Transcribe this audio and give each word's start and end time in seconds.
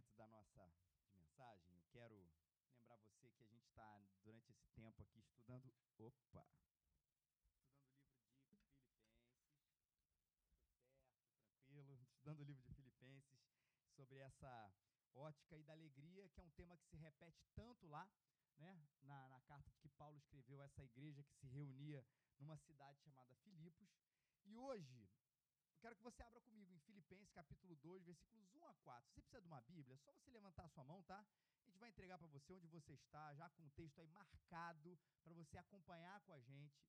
momento 0.00 0.16
da 0.16 0.26
nossa 0.28 0.72
mensagem, 1.14 1.74
eu 1.74 1.84
quero 1.92 2.26
lembrar 2.72 2.96
você 2.96 3.28
que 3.30 3.42
a 3.42 3.46
gente 3.46 3.66
está, 3.66 4.02
durante 4.22 4.50
esse 4.50 4.66
tempo 4.68 5.02
aqui, 5.02 5.18
estudando. 5.18 5.70
Opa! 5.98 6.46
Estudando 7.12 7.20
o 7.20 7.24
livro 7.24 7.52
de 7.52 7.64
Filipenses. 7.64 8.32
Tudo 8.46 8.56
certo, 8.62 8.88
tranquilo. 11.52 12.00
Estudando 12.08 12.40
o 12.40 12.44
livro 12.44 12.62
de 12.62 12.74
Filipenses 12.74 13.40
sobre 13.94 14.18
essa 14.18 14.72
ótica 15.14 15.58
e 15.58 15.62
da 15.64 15.72
alegria, 15.72 16.28
que 16.30 16.40
é 16.40 16.42
um 16.42 16.50
tema 16.50 16.78
que 16.78 16.86
se 16.86 16.96
repete 16.96 17.44
tanto 17.54 17.86
lá, 17.86 18.08
né, 18.56 18.88
na, 19.02 19.28
na 19.28 19.40
carta 19.42 19.70
que 19.80 19.88
Paulo 19.90 20.16
escreveu 20.16 20.62
a 20.62 20.64
essa 20.64 20.82
igreja 20.82 21.22
que 21.24 21.34
se 21.34 21.46
reunia 21.46 22.06
numa 22.38 22.56
cidade 22.56 22.98
chamada 23.02 23.34
Filipos. 23.36 23.90
E 24.44 24.56
hoje 24.56 25.10
quero 25.80 25.96
que 25.96 26.02
você 26.02 26.22
abra 26.22 26.40
comigo 26.42 26.72
em 26.74 26.78
Filipenses 26.80 27.30
capítulo 27.32 27.74
2, 27.76 28.04
versículos 28.04 28.54
1 28.54 28.66
a 28.66 28.74
4. 28.74 29.08
Se 29.08 29.14
você 29.14 29.20
precisa 29.22 29.40
de 29.40 29.46
uma 29.46 29.60
Bíblia, 29.62 29.94
é 29.94 29.98
só 29.98 30.12
você 30.12 30.30
levantar 30.30 30.64
a 30.64 30.68
sua 30.68 30.84
mão, 30.84 31.02
tá? 31.04 31.18
A 31.18 31.70
gente 31.70 31.78
vai 31.78 31.88
entregar 31.88 32.18
para 32.18 32.28
você 32.28 32.52
onde 32.52 32.66
você 32.68 32.92
está, 32.92 33.32
já 33.34 33.48
com 33.50 33.64
o 33.64 33.70
texto 33.70 33.98
aí 33.98 34.08
marcado, 34.08 34.98
para 35.24 35.32
você 35.34 35.56
acompanhar 35.56 36.20
com 36.20 36.32
a 36.32 36.40
gente. 36.40 36.84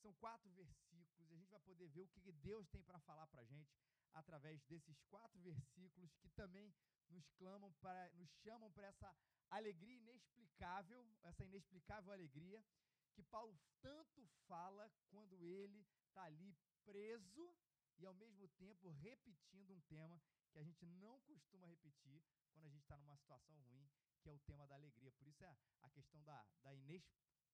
São 0.00 0.14
quatro 0.14 0.50
versículos 0.52 1.28
e 1.28 1.34
a 1.34 1.36
gente 1.36 1.50
vai 1.50 1.60
poder 1.60 1.88
ver 1.88 2.00
o 2.00 2.08
que 2.08 2.32
Deus 2.32 2.66
tem 2.68 2.82
para 2.82 2.98
falar 3.00 3.26
para 3.26 3.42
a 3.42 3.44
gente 3.44 3.76
através 4.14 4.62
desses 4.62 4.98
quatro 5.10 5.38
versículos 5.40 6.14
que 6.16 6.30
também 6.30 6.74
nos 7.10 7.28
clamam 7.32 7.70
para, 7.74 8.08
nos 8.14 8.30
chamam 8.42 8.70
para 8.72 8.86
essa 8.86 9.14
alegria 9.50 9.96
inexplicável, 9.96 11.06
essa 11.22 11.44
inexplicável 11.44 12.12
alegria 12.12 12.64
que 13.12 13.22
Paulo 13.24 13.58
tanto 13.82 14.26
fala 14.46 14.90
quando 15.10 15.36
ele 15.42 15.84
está 16.08 16.22
ali 16.24 16.56
preso 16.84 17.54
e 18.00 18.06
ao 18.06 18.14
mesmo 18.14 18.48
tempo 18.48 18.88
repetindo 18.88 19.74
um 19.74 19.80
tema 19.82 20.20
que 20.50 20.58
a 20.58 20.62
gente 20.62 20.86
não 20.86 21.20
costuma 21.20 21.66
repetir 21.66 22.24
quando 22.52 22.66
a 22.66 22.70
gente 22.70 22.82
está 22.82 22.96
numa 22.96 23.16
situação 23.16 23.60
ruim, 23.70 23.90
que 24.22 24.28
é 24.28 24.32
o 24.32 24.38
tema 24.40 24.66
da 24.66 24.74
alegria. 24.74 25.12
Por 25.12 25.28
isso 25.28 25.44
é 25.44 25.56
a 25.82 25.90
questão 25.90 26.22
da, 26.22 26.46
da 26.62 26.74
inex, 26.74 27.06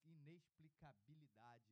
inexplicabilidade 0.05 1.69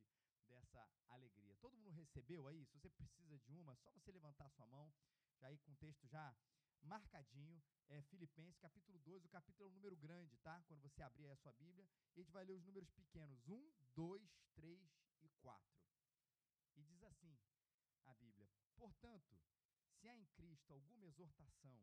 dessa 0.47 0.87
alegria. 1.07 1.55
Todo 1.55 1.77
mundo 1.77 1.89
recebeu 1.91 2.47
aí? 2.47 2.65
Se 2.65 2.77
você 2.77 2.89
precisa 2.89 3.39
de 3.39 3.51
uma, 3.53 3.75
só 3.77 3.89
você 3.91 4.11
levantar 4.11 4.45
a 4.45 4.51
sua 4.51 4.67
mão, 4.67 4.93
já 5.39 5.47
aí 5.47 5.57
com 5.59 5.71
o 5.71 5.75
texto 5.75 6.05
já 6.07 6.35
marcadinho, 6.81 7.63
é 7.87 8.01
Filipenses, 8.03 8.59
capítulo 8.59 8.99
2, 8.99 9.25
o 9.25 9.29
capítulo 9.29 9.69
é 9.69 9.71
um 9.71 9.75
número 9.75 9.95
grande, 9.97 10.37
tá? 10.37 10.63
Quando 10.63 10.81
você 10.81 11.01
abrir 11.01 11.29
a 11.29 11.35
sua 11.37 11.53
Bíblia, 11.53 11.87
e 12.15 12.19
a 12.19 12.23
gente 12.23 12.31
vai 12.31 12.43
ler 12.43 12.53
os 12.53 12.63
números 12.63 12.89
pequenos, 12.91 13.47
1, 13.47 13.71
2, 13.95 14.21
3 14.55 14.79
e 15.21 15.29
4. 15.41 15.75
E 16.75 16.83
diz 16.83 17.03
assim 17.03 17.35
a 18.05 18.13
Bíblia: 18.13 18.44
Portanto, 18.75 19.39
se 19.95 20.07
há 20.09 20.15
em 20.15 20.25
Cristo 20.25 20.73
alguma 20.73 21.05
exortação, 21.05 21.79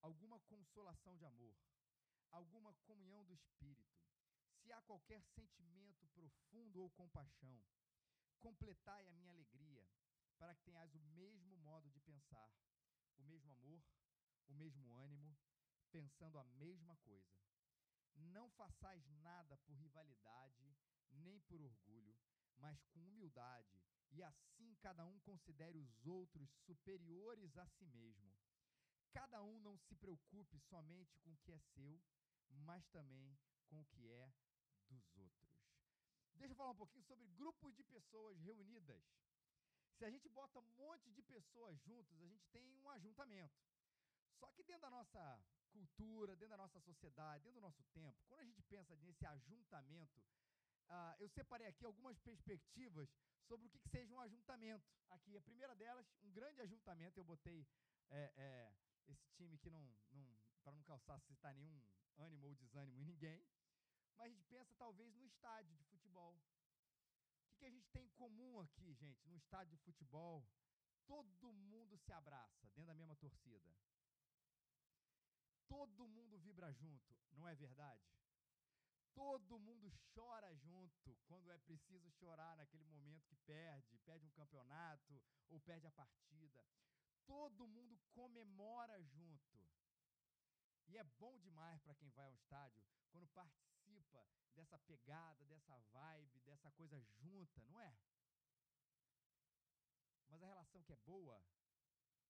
alguma 0.00 0.38
consolação 0.40 1.16
de 1.16 1.24
amor, 1.24 1.56
alguma 2.30 2.74
comunhão 2.86 3.24
do 3.24 3.32
Espírito, 3.32 3.98
se 4.60 4.72
há 4.72 4.80
qualquer 4.82 5.22
sentimento 5.22 6.06
profundo 6.08 6.80
ou 6.80 6.90
compaixão, 6.90 7.62
completai 8.40 9.06
a 9.06 9.12
minha 9.12 9.30
alegria, 9.30 9.86
para 10.38 10.54
que 10.54 10.64
tenhais 10.64 10.94
o 10.94 11.00
mesmo 11.00 11.56
modo 11.58 11.90
de 11.90 12.00
pensar, 12.00 12.50
o 13.16 13.22
mesmo 13.22 13.50
amor, 13.52 13.82
o 14.48 14.52
mesmo 14.52 14.92
ânimo, 14.94 15.36
pensando 15.90 16.38
a 16.38 16.44
mesma 16.44 16.96
coisa. 16.98 17.34
Não 18.14 18.50
façais 18.50 19.06
nada 19.22 19.56
por 19.58 19.74
rivalidade, 19.76 20.76
nem 21.10 21.40
por 21.40 21.60
orgulho, 21.60 22.16
mas 22.56 22.82
com 22.86 23.00
humildade 23.00 23.80
e 24.14 24.22
assim 24.22 24.74
cada 24.76 25.04
um 25.04 25.18
considere 25.20 25.78
os 25.78 26.06
outros 26.06 26.48
superiores 26.66 27.56
a 27.56 27.66
si 27.66 27.84
mesmo. 27.86 28.32
Cada 29.12 29.42
um 29.42 29.58
não 29.60 29.76
se 29.76 29.94
preocupe 29.96 30.58
somente 30.60 31.16
com 31.18 31.32
o 31.32 31.36
que 31.38 31.52
é 31.52 31.58
seu, 31.58 32.00
mas 32.48 32.86
também 32.88 33.36
com 33.68 33.80
o 33.80 33.84
que 33.86 34.08
é 34.10 34.32
dos 34.88 35.16
outros. 35.16 35.52
Deixa 36.36 36.52
eu 36.52 36.56
falar 36.56 36.70
um 36.70 36.76
pouquinho 36.76 37.04
sobre 37.04 37.26
grupos 37.28 37.74
de 37.74 37.84
pessoas 37.84 38.38
reunidas. 38.40 39.02
Se 39.96 40.04
a 40.04 40.10
gente 40.10 40.28
bota 40.28 40.58
um 40.58 40.68
monte 40.76 41.10
de 41.10 41.22
pessoas 41.22 41.78
juntos, 41.80 42.20
a 42.20 42.26
gente 42.26 42.44
tem 42.48 42.68
um 42.76 42.90
ajuntamento. 42.90 43.54
Só 44.38 44.50
que 44.52 44.64
dentro 44.64 44.82
da 44.82 44.90
nossa 44.90 45.44
cultura, 45.70 46.34
dentro 46.34 46.50
da 46.50 46.56
nossa 46.56 46.80
sociedade, 46.80 47.44
dentro 47.44 47.60
do 47.60 47.66
nosso 47.68 47.84
tempo, 47.92 48.18
quando 48.26 48.40
a 48.40 48.44
gente 48.44 48.62
pensa 48.62 48.96
nesse 48.96 49.24
ajuntamento, 49.24 50.20
Uh, 50.88 51.16
eu 51.18 51.28
separei 51.28 51.66
aqui 51.66 51.84
algumas 51.84 52.18
perspectivas 52.18 53.08
sobre 53.44 53.66
o 53.66 53.70
que, 53.70 53.78
que, 53.78 53.88
seja 53.88 54.12
um 54.14 54.20
ajuntamento. 54.20 54.86
Aqui, 55.10 55.36
a 55.36 55.40
primeira 55.40 55.74
delas, 55.74 56.06
um 56.22 56.32
grande 56.32 56.60
ajuntamento. 56.60 57.18
Eu 57.18 57.24
botei 57.24 57.66
é, 58.10 58.32
é, 58.36 58.74
esse 59.06 59.28
time 59.36 59.58
que 59.58 59.70
não, 59.70 59.82
não 60.12 60.36
para 60.62 60.72
não 60.72 60.82
calçar 60.82 61.20
citar 61.20 61.54
nenhum 61.54 61.82
ânimo 62.16 62.46
ou 62.46 62.54
desânimo 62.54 62.98
em 62.98 63.04
ninguém. 63.04 63.46
Mas 64.16 64.26
a 64.26 64.28
gente 64.30 64.44
pensa 64.44 64.74
talvez 64.76 65.14
no 65.14 65.24
estádio 65.24 65.74
de 65.76 65.84
futebol. 65.84 66.34
O 66.34 67.46
que, 67.48 67.56
que 67.58 67.66
a 67.66 67.70
gente 67.70 67.88
tem 67.90 68.04
em 68.06 68.10
comum 68.10 68.60
aqui, 68.60 68.94
gente, 68.94 69.28
no 69.28 69.36
estádio 69.36 69.76
de 69.76 69.82
futebol? 69.82 70.46
Todo 71.06 71.52
mundo 71.52 71.98
se 71.98 72.12
abraça 72.12 72.66
dentro 72.68 72.86
da 72.86 72.94
mesma 72.94 73.14
torcida. 73.16 73.70
Todo 75.68 76.08
mundo 76.08 76.38
vibra 76.38 76.72
junto, 76.72 77.14
não 77.32 77.46
é 77.48 77.54
verdade? 77.54 78.02
Todo 79.14 79.58
mundo 79.60 79.92
chora 80.12 80.52
junto 80.56 81.16
quando 81.26 81.50
é 81.52 81.58
preciso 81.58 82.10
chorar 82.10 82.56
naquele 82.56 82.84
momento 82.84 83.26
que 83.26 83.36
perde, 83.36 83.96
perde 83.98 84.26
um 84.26 84.30
campeonato 84.30 85.22
ou 85.48 85.60
perde 85.60 85.86
a 85.86 85.92
partida. 85.92 86.66
Todo 87.24 87.66
mundo 87.68 87.96
comemora 88.12 89.00
junto. 89.02 89.64
E 90.88 90.98
é 90.98 91.04
bom 91.04 91.38
demais 91.38 91.80
para 91.82 91.94
quem 91.94 92.10
vai 92.10 92.26
ao 92.26 92.34
estádio 92.34 92.84
quando 93.10 93.28
participa 93.28 94.26
dessa 94.54 94.78
pegada, 94.80 95.46
dessa 95.46 95.78
vibe, 95.92 96.40
dessa 96.40 96.70
coisa 96.72 97.00
junta, 97.00 97.62
não 97.64 97.80
é? 97.80 97.96
Mas 100.28 100.42
a 100.42 100.46
relação 100.46 100.82
que 100.82 100.92
é 100.92 100.96
boa, 100.96 101.40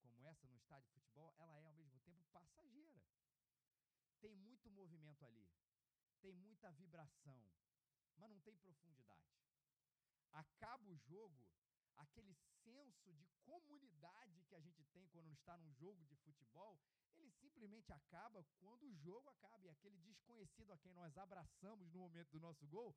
como 0.03 0.23
essa 0.27 0.47
no 0.47 0.57
estádio 0.57 0.87
de 0.89 0.93
futebol, 0.93 1.35
ela 1.39 1.59
é 1.59 1.65
ao 1.65 1.73
mesmo 1.73 1.99
tempo 2.01 2.23
passageira. 2.33 3.03
Tem 4.21 4.35
muito 4.35 4.71
movimento 4.71 5.25
ali 5.25 5.49
tem 6.25 6.33
muita 6.33 6.73
vibração, 6.73 7.39
mas 8.17 8.31
não 8.31 8.41
tem 8.41 8.57
profundidade. 8.57 9.31
Acaba 10.33 10.89
o 10.89 10.97
jogo, 10.97 11.45
aquele 11.97 12.35
senso 12.65 13.13
de 13.13 13.27
comunidade 13.45 14.43
que 14.49 14.55
a 14.55 14.61
gente 14.61 14.83
tem 14.87 15.07
quando 15.09 15.31
está 15.33 15.59
num 15.59 15.71
jogo 15.75 16.03
de 16.07 16.17
futebol, 16.17 16.81
ele 17.19 17.31
simplesmente 17.31 17.93
acaba 17.93 18.43
quando 18.59 18.85
o 18.85 18.95
jogo 18.95 19.29
acaba. 19.29 19.67
E 19.67 19.69
aquele 19.69 19.99
desconhecido 19.99 20.73
a 20.73 20.79
quem 20.79 20.95
nós 20.95 21.15
abraçamos 21.19 21.93
no 21.93 21.99
momento 21.99 22.31
do 22.31 22.41
nosso 22.41 22.67
gol, 22.69 22.97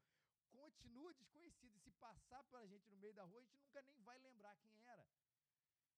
continua 0.49 1.13
desconhecido. 1.13 1.75
E 1.75 1.81
se 1.81 1.91
passar 1.91 2.45
pela 2.45 2.65
gente 2.65 2.89
no 2.89 2.95
meio 2.95 3.13
da 3.13 3.23
rua, 3.23 3.39
a 3.39 3.43
gente 3.43 3.59
nunca 3.59 3.81
nem 3.81 3.99
vai 4.03 4.17
lembrar 4.19 4.55
quem 4.55 4.73
era. 4.85 5.05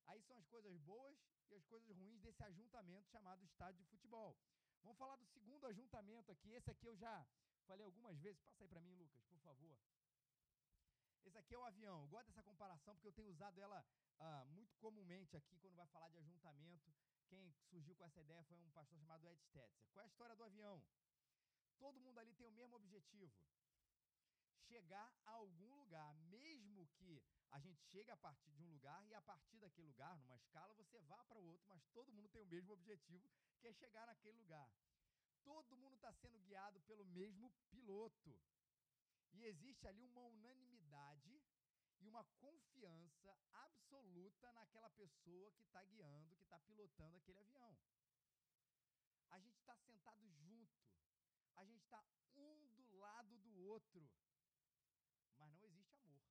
Aí 0.08 0.20
são 0.24 0.36
as 0.36 0.48
coisas 0.48 0.76
boas 0.80 1.16
e 1.52 1.54
as 1.54 1.64
coisas 1.66 1.96
ruins 1.96 2.22
desse 2.22 2.42
ajuntamento 2.42 3.08
chamado 3.10 3.44
estádio 3.44 3.84
de 3.84 3.90
futebol. 3.92 4.36
Vamos 4.84 4.98
falar 4.98 5.16
do 5.18 5.26
segundo 5.26 5.68
ajuntamento 5.68 6.32
aqui. 6.32 6.52
Esse 6.54 6.72
aqui 6.72 6.86
eu 6.88 6.96
já 6.96 7.26
falei 7.66 7.86
algumas 7.86 8.18
vezes. 8.20 8.42
Passa 8.42 8.64
aí 8.64 8.68
para 8.68 8.82
mim, 8.82 8.96
Lucas, 8.96 9.24
por 9.26 9.40
favor. 9.40 9.78
Esse 11.26 11.38
aqui 11.38 11.54
é 11.54 11.58
o 11.58 11.66
avião. 11.66 12.02
Eu 12.02 12.08
gosto 12.08 12.28
dessa 12.28 12.44
comparação 12.44 12.96
porque 12.96 13.08
eu 13.08 13.14
tenho 13.14 13.30
usado 13.30 13.62
ela 13.62 13.86
uh, 14.20 14.46
muito 14.48 14.76
comumente 14.78 15.36
aqui 15.36 15.58
quando 15.58 15.76
vai 15.76 15.88
falar 15.88 16.10
de 16.10 16.18
ajuntamento. 16.18 16.94
Quem 17.28 17.52
surgiu 17.70 17.96
com 17.96 18.06
essa 18.06 18.20
ideia 18.20 18.44
foi 18.44 18.58
um 18.58 18.72
pastor 18.72 18.98
chamado 18.98 19.28
Ed 19.28 19.40
Stetzer. 19.44 19.86
Qual 19.92 20.02
é 20.02 20.06
a 20.06 20.08
história 20.08 20.36
do 20.36 20.44
avião? 20.44 20.82
Todo 21.78 22.00
mundo 22.00 22.20
ali 22.20 22.34
tem 22.34 22.48
o 22.48 22.52
mesmo 22.52 22.76
objetivo: 22.76 23.32
chegar 24.68 25.14
a 25.26 25.32
algum 25.32 25.76
lugar, 25.76 26.14
mesmo 26.16 26.88
que 26.96 27.22
a 27.52 27.60
gente 27.60 27.82
chegue 27.84 28.12
a 28.12 28.18
partir 28.18 28.52
de 28.52 28.64
um 28.64 28.72
lugar 28.72 29.06
e 29.08 29.14
a 29.14 29.22
partir 29.22 29.58
daquele 29.60 29.88
lugar, 29.88 30.18
numa 30.18 30.36
escala, 30.36 30.74
você 30.74 31.00
vá 31.02 31.24
para 31.24 31.40
o 31.40 31.46
outro, 31.46 31.68
mas 31.68 31.82
todo 32.00 32.14
mundo 32.14 32.30
tem 32.30 32.42
o 32.42 32.46
mesmo 32.56 32.72
objetivo, 32.72 33.30
que 33.60 33.68
é 33.68 33.74
chegar 33.74 34.06
naquele 34.08 34.38
lugar. 34.38 34.70
Todo 35.44 35.76
mundo 35.76 35.96
está 35.96 36.14
sendo 36.14 36.40
guiado 36.40 36.80
pelo 36.82 37.04
mesmo 37.04 37.52
piloto. 37.70 38.40
E 39.34 39.44
existe 39.44 39.86
ali 39.86 40.06
uma 40.06 40.22
unanimidade 40.22 41.42
e 42.00 42.08
uma 42.08 42.24
confiança 42.46 43.38
absoluta 43.52 44.52
naquela 44.54 44.90
pessoa 44.92 45.52
que 45.52 45.62
está 45.62 45.84
guiando, 45.84 46.38
que 46.38 46.44
está 46.44 46.60
pilotando 46.60 47.18
aquele 47.18 47.40
avião. 47.40 47.78
A 49.30 49.40
gente 49.40 49.58
está 49.60 49.76
sentado 49.76 50.26
junto, 50.30 50.80
a 51.56 51.66
gente 51.66 51.84
está 51.84 52.02
um 52.36 52.82
do 52.84 52.96
lado 52.96 53.38
do 53.40 53.54
outro, 53.74 54.10
mas 55.38 55.52
não 55.54 55.66
existe 55.66 56.00
amor 56.00 56.30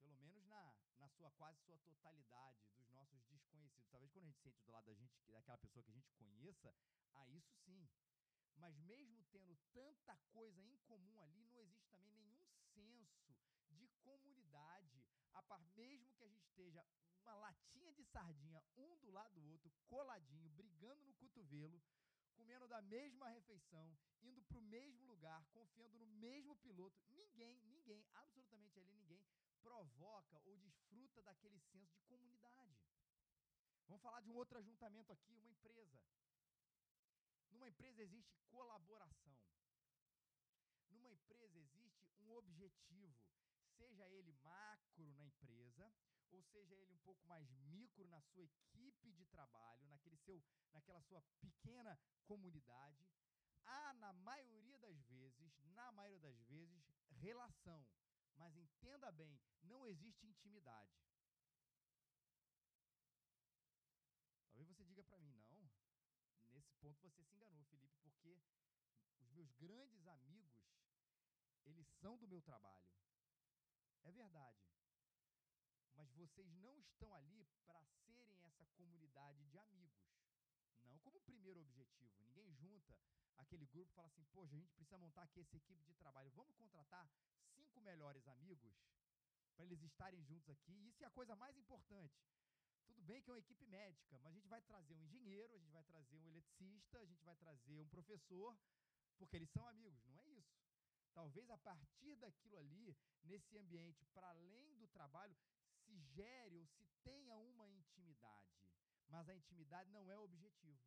pelo 0.00 0.16
menos 0.16 0.44
na, 0.46 0.74
na 0.98 1.08
sua 1.08 1.30
quase 1.32 1.58
sua 1.62 1.78
totalidade, 1.78 2.58
dos 2.74 2.89
desconhecidos. 3.50 3.90
Talvez 3.90 4.12
quando 4.12 4.24
a 4.24 4.28
gente 4.28 4.40
sente 4.40 4.62
do 4.62 4.70
lado 4.70 4.86
da 4.86 4.94
gente, 4.94 5.12
daquela 5.30 5.58
pessoa 5.58 5.82
que 5.82 5.90
a 5.90 5.94
gente 5.94 6.10
conheça, 6.12 6.74
a 7.14 7.26
isso 7.28 7.52
sim. 7.64 7.88
Mas 8.56 8.76
mesmo 8.78 9.24
tendo 9.30 9.56
tanta 9.72 10.16
coisa 10.32 10.62
em 10.62 10.76
comum 10.86 11.20
ali, 11.20 11.44
não 11.46 11.58
existe 11.58 11.88
também 11.88 12.14
nenhum 12.14 12.36
senso 12.74 13.10
de 13.70 13.88
comunidade. 14.02 15.02
a 15.32 15.42
par, 15.42 15.60
mesmo 15.76 16.12
que 16.14 16.24
a 16.24 16.28
gente 16.28 16.44
esteja 16.44 16.84
uma 17.22 17.34
latinha 17.34 17.92
de 17.92 18.04
sardinha, 18.04 18.62
um 18.76 18.96
do 18.98 19.10
lado 19.10 19.32
do 19.34 19.46
outro, 19.46 19.70
coladinho, 19.88 20.50
brigando 20.50 21.04
no 21.04 21.14
cotovelo, 21.14 21.80
comendo 22.34 22.66
da 22.66 22.82
mesma 22.82 23.28
refeição, 23.28 23.96
indo 24.22 24.42
para 24.42 24.58
o 24.58 24.62
mesmo 24.62 25.04
lugar, 25.06 25.46
confiando 25.52 25.98
no 25.98 26.06
mesmo 26.06 26.56
piloto, 26.56 27.00
ninguém, 27.10 27.60
ninguém, 27.64 28.04
absolutamente 28.14 28.78
ali 28.78 28.90
ninguém, 28.90 29.24
provoca 29.62 30.40
ou 30.44 30.56
desfruta 30.58 31.22
daquele 31.22 31.60
senso 31.60 31.94
de 31.94 32.02
comunidade. 32.04 32.76
Vamos 33.90 34.02
falar 34.02 34.20
de 34.20 34.30
um 34.30 34.36
outro 34.36 34.56
ajuntamento 34.56 35.12
aqui, 35.12 35.34
uma 35.34 35.50
empresa. 35.50 36.00
Numa 37.50 37.68
empresa 37.68 38.00
existe 38.00 38.32
colaboração. 38.48 39.36
Numa 40.90 41.10
empresa 41.10 41.58
existe 41.58 42.06
um 42.20 42.30
objetivo, 42.36 43.18
seja 43.76 44.08
ele 44.08 44.32
macro 44.44 45.12
na 45.14 45.26
empresa, 45.26 45.92
ou 46.30 46.40
seja 46.44 46.72
ele 46.76 46.92
um 46.92 46.98
pouco 46.98 47.26
mais 47.26 47.50
micro 47.50 48.06
na 48.06 48.20
sua 48.20 48.44
equipe 48.44 49.10
de 49.10 49.26
trabalho, 49.26 49.84
naquele 49.88 50.16
seu, 50.18 50.40
naquela 50.72 51.02
sua 51.02 51.20
pequena 51.40 51.98
comunidade, 52.26 53.04
há 53.66 53.92
na 53.94 54.12
maioria 54.12 54.78
das 54.78 55.00
vezes, 55.02 55.52
na 55.74 55.90
maioria 55.90 56.20
das 56.20 56.40
vezes, 56.42 56.86
relação. 57.08 57.84
Mas 58.36 58.56
entenda 58.56 59.10
bem, 59.10 59.36
não 59.64 59.84
existe 59.84 60.28
intimidade. 60.28 60.94
Talvez 64.60 64.76
você 64.76 64.84
diga 64.84 65.02
para 65.04 65.18
mim, 65.20 65.42
não. 65.48 65.70
Nesse 66.52 66.68
ponto 66.80 67.00
você 67.00 67.22
se 67.22 67.34
enganou, 67.34 67.62
Felipe, 67.64 67.96
porque 68.02 68.40
os 69.20 69.30
meus 69.30 69.50
grandes 69.52 70.06
amigos, 70.06 70.64
eles 71.64 71.86
são 72.00 72.16
do 72.16 72.26
meu 72.26 72.40
trabalho. 72.42 72.88
É 74.02 74.10
verdade. 74.10 74.58
Mas 75.94 76.10
vocês 76.12 76.50
não 76.54 76.78
estão 76.78 77.14
ali 77.14 77.46
para 77.66 77.82
serem 78.04 78.42
essa 78.44 78.66
comunidade 78.78 79.44
de 79.48 79.58
amigos. 79.58 80.00
Não 80.84 80.98
como 81.00 81.20
primeiro 81.20 81.60
objetivo. 81.60 82.18
Ninguém 82.18 82.50
junta 82.54 82.98
aquele 83.36 83.66
grupo 83.66 83.90
e 83.90 83.94
fala 83.94 84.08
assim: 84.08 84.24
poxa, 84.32 84.56
a 84.56 84.58
gente 84.58 84.72
precisa 84.72 84.96
montar 84.96 85.22
aqui 85.22 85.40
essa 85.40 85.56
equipe 85.56 85.84
de 85.84 85.94
trabalho. 85.94 86.30
Vamos 86.30 86.56
contratar 86.56 87.06
cinco 87.54 87.80
melhores 87.80 88.26
amigos 88.28 88.74
para 89.54 89.66
eles 89.66 89.82
estarem 89.82 90.22
juntos 90.24 90.48
aqui. 90.48 90.72
Isso 90.88 91.04
é 91.04 91.06
a 91.06 91.10
coisa 91.10 91.36
mais 91.36 91.56
importante. 91.58 92.18
Tudo 92.90 93.02
bem 93.04 93.22
que 93.22 93.30
é 93.30 93.34
uma 93.34 93.38
equipe 93.38 93.64
médica, 93.66 94.18
mas 94.18 94.32
a 94.32 94.36
gente 94.36 94.48
vai 94.48 94.60
trazer 94.62 94.94
um 94.94 95.02
engenheiro, 95.02 95.54
a 95.54 95.58
gente 95.58 95.70
vai 95.70 95.84
trazer 95.84 96.16
um 96.16 96.26
eletricista, 96.26 96.98
a 96.98 97.04
gente 97.04 97.22
vai 97.22 97.36
trazer 97.36 97.80
um 97.80 97.88
professor, 97.88 98.58
porque 99.16 99.36
eles 99.36 99.50
são 99.50 99.66
amigos. 99.68 100.04
Não 100.06 100.18
é 100.20 100.28
isso. 100.28 100.58
Talvez 101.12 101.48
a 101.50 101.58
partir 101.58 102.16
daquilo 102.16 102.58
ali, 102.58 102.96
nesse 103.24 103.56
ambiente, 103.56 104.04
para 104.06 104.28
além 104.30 104.76
do 104.76 104.88
trabalho, 104.88 105.36
se 105.84 105.96
gere 106.16 106.58
ou 106.58 106.66
se 106.66 106.84
tenha 107.04 107.36
uma 107.36 107.68
intimidade. 107.68 108.58
Mas 109.08 109.28
a 109.28 109.34
intimidade 109.34 109.90
não 109.90 110.10
é 110.10 110.18
o 110.18 110.24
objetivo. 110.24 110.80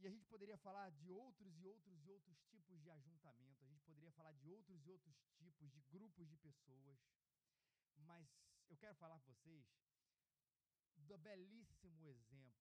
E 0.00 0.06
a 0.06 0.10
gente 0.10 0.26
poderia 0.26 0.56
falar 0.58 0.90
de 0.90 1.10
outros 1.10 1.58
e 1.58 1.66
outros 1.66 2.04
e 2.04 2.10
outros 2.10 2.38
tipos 2.50 2.80
de 2.80 2.90
ajuntamento, 2.90 3.64
a 3.64 3.68
gente 3.68 3.82
poderia 3.82 4.12
falar 4.12 4.32
de 4.32 4.48
outros 4.48 4.86
e 4.86 4.90
outros 4.90 5.16
tipos 5.36 5.68
de 5.72 5.80
grupos 5.90 6.28
de 6.28 6.36
pessoas, 6.36 6.98
mas 7.98 8.26
eu 8.68 8.76
quero 8.76 8.94
falar 8.96 9.18
para 9.18 9.32
vocês 9.32 9.66
do 10.96 11.16
belíssimo 11.18 12.06
exemplo, 12.06 12.52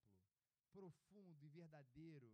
profundo 0.71 1.45
e 1.45 1.49
verdadeiro, 1.49 2.33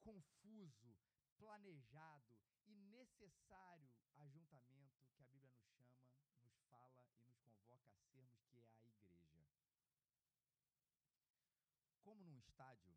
confuso, 0.00 0.96
planejado 1.38 2.36
e 2.66 2.74
necessário 2.74 3.90
ajuntamento 4.16 5.04
que 5.14 5.22
a 5.22 5.26
Bíblia 5.26 5.50
nos 5.50 5.66
chama, 5.76 6.02
nos 6.42 6.58
fala 6.68 7.04
e 7.22 7.26
nos 7.26 7.38
convoca 7.38 7.90
a 7.90 7.94
sermos, 7.94 8.42
que 8.48 8.58
é 8.58 8.62
a 8.62 8.88
igreja. 8.88 9.44
Como 12.02 12.24
num 12.24 12.38
estádio, 12.38 12.96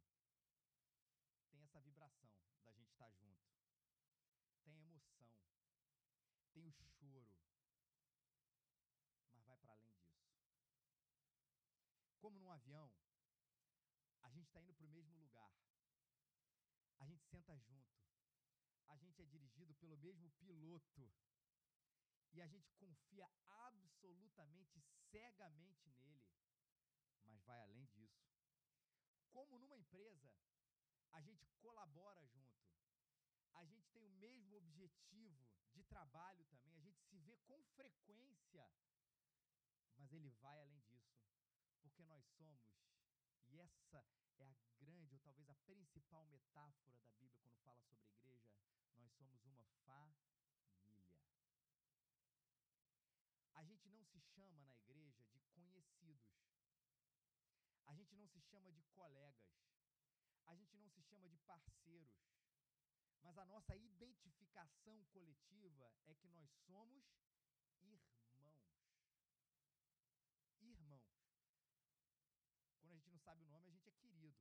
tem 1.52 1.62
essa 1.64 1.82
vibração 1.82 2.32
da 2.64 2.72
gente 2.72 2.92
estar 2.92 3.12
junto, 3.12 3.50
tem 4.64 4.80
emoção, 4.80 5.28
tem 6.54 6.66
o 6.66 6.72
choro, 6.72 7.28
mas 9.32 9.46
vai 9.46 9.58
para 9.58 9.74
além 9.74 9.92
disso. 9.98 10.30
Como 12.20 12.40
num 12.40 12.49
avião, 12.60 12.92
a 14.22 14.30
gente 14.30 14.48
está 14.48 14.62
indo 14.62 14.74
para 14.74 14.86
o 14.86 14.90
mesmo 14.90 15.16
lugar, 15.18 15.54
a 17.00 17.06
gente 17.06 17.24
senta 17.26 17.58
junto, 17.58 17.98
a 18.88 18.96
gente 18.98 19.22
é 19.22 19.26
dirigido 19.26 19.74
pelo 19.76 19.98
mesmo 19.98 20.30
piloto. 20.32 21.12
E 22.32 22.42
a 22.42 22.48
gente 22.48 22.72
confia 22.74 23.28
absolutamente 23.48 24.80
cegamente 25.10 25.90
nele, 25.90 26.30
mas 27.26 27.42
vai 27.44 27.60
além 27.62 27.86
disso. 27.86 28.24
Como 29.32 29.58
numa 29.58 29.76
empresa, 29.76 30.32
a 31.12 31.22
gente 31.22 31.48
colabora 31.58 32.24
junto, 32.28 32.70
a 33.54 33.66
gente 33.66 33.90
tem 33.90 34.04
o 34.04 34.12
mesmo 34.12 34.56
objetivo 34.58 35.50
de 35.74 35.84
trabalho 35.86 36.46
também, 36.46 36.76
a 36.76 36.82
gente 36.82 37.02
se 37.02 37.18
vê 37.18 37.36
com 37.48 37.64
frequência, 37.76 38.72
mas 39.98 40.14
ele 40.14 40.30
vai 40.42 40.60
além 40.62 40.80
disso, 40.82 40.89
porque 42.00 42.04
nós 42.04 42.24
somos, 42.38 42.64
e 43.50 43.60
essa 43.60 44.06
é 44.38 44.46
a 44.46 44.56
grande, 44.80 45.14
ou 45.14 45.20
talvez 45.20 45.50
a 45.50 45.56
principal 45.56 46.26
metáfora 46.28 46.96
da 46.96 47.10
Bíblia 47.20 47.38
quando 47.42 47.58
fala 47.58 47.82
sobre 47.82 48.08
igreja, 48.08 48.56
nós 48.96 49.12
somos 49.18 49.44
uma 49.44 49.66
família. 49.84 51.20
A 53.54 53.64
gente 53.64 53.90
não 53.90 54.06
se 54.06 54.18
chama 54.34 54.62
na 54.62 54.72
igreja 54.72 55.26
de 55.26 55.42
conhecidos. 55.54 56.24
A 57.86 57.94
gente 57.94 58.16
não 58.16 58.28
se 58.28 58.40
chama 58.40 58.72
de 58.72 58.84
colegas. 58.96 59.60
A 60.46 60.56
gente 60.56 60.78
não 60.78 60.88
se 60.90 61.02
chama 61.02 61.28
de 61.28 61.38
parceiros. 61.40 62.16
Mas 63.22 63.38
a 63.38 63.46
nossa 63.46 63.76
identificação 63.76 65.04
coletiva 65.12 65.92
é 66.06 66.16
que 66.16 66.30
nós 66.30 66.50
somos 66.66 67.04
irmãos. 67.84 68.80
Irmãos. 70.62 71.10
Quando 72.80 72.94
a 72.94 72.98
gente 72.98 73.10
não 73.10 73.19
sabe 73.30 73.44
o 73.44 73.48
nome, 73.48 73.70
a 73.70 73.72
gente 73.72 73.88
é 73.88 73.92
querido. 73.92 74.36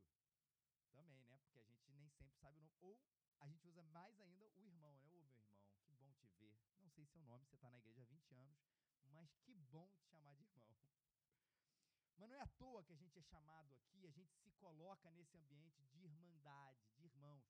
Também, 0.95 1.23
né? 1.27 1.37
Porque 1.43 1.59
a 1.59 1.63
gente 1.63 1.93
nem 1.93 2.09
sempre 2.09 2.39
sabe 2.39 2.57
o 2.57 2.63
nome. 2.63 2.75
Ou 2.81 2.99
a 3.39 3.47
gente 3.47 3.67
usa 3.69 3.83
mais 3.83 4.19
ainda 4.19 4.49
o 4.49 4.63
irmão, 4.63 4.97
né? 4.97 5.11
Ô, 5.13 5.21
meu 5.21 5.21
irmão, 5.21 5.45
que 5.85 5.93
bom 5.93 6.11
te 6.15 6.27
ver. 6.39 6.57
Não 6.81 6.89
sei 6.89 7.05
seu 7.05 7.21
nome, 7.23 7.45
você 7.45 7.57
está 7.57 7.69
na 7.69 7.77
igreja 7.77 8.01
há 8.01 8.05
20 8.07 8.35
anos, 8.37 8.59
mas 9.05 9.31
que 9.43 9.55
bom 9.55 9.87
te 9.91 10.03
chamar 10.05 10.35
de 10.37 10.45
irmão. 10.45 10.65
Mas 12.17 12.31
não 12.31 12.37
é 12.37 12.41
à 12.41 12.49
toa 12.49 12.83
que 12.83 12.93
a 12.93 12.97
gente 12.97 13.17
é 13.17 13.23
chamado 13.23 13.73
aqui, 13.75 14.05
a 14.05 14.11
gente 14.11 14.35
se 14.39 14.51
coloca 14.53 15.09
nesse 15.13 15.37
ambiente 15.37 15.85
de 15.85 16.01
irmandade, 16.01 16.83
de 16.97 17.05
irmãos. 17.05 17.45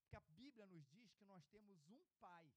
Porque 0.00 0.16
a 0.16 0.20
Bíblia 0.20 0.66
nos 0.66 0.84
diz 0.88 1.12
que 1.12 1.24
nós 1.24 1.46
temos 1.46 1.86
um 1.86 2.02
Pai. 2.18 2.50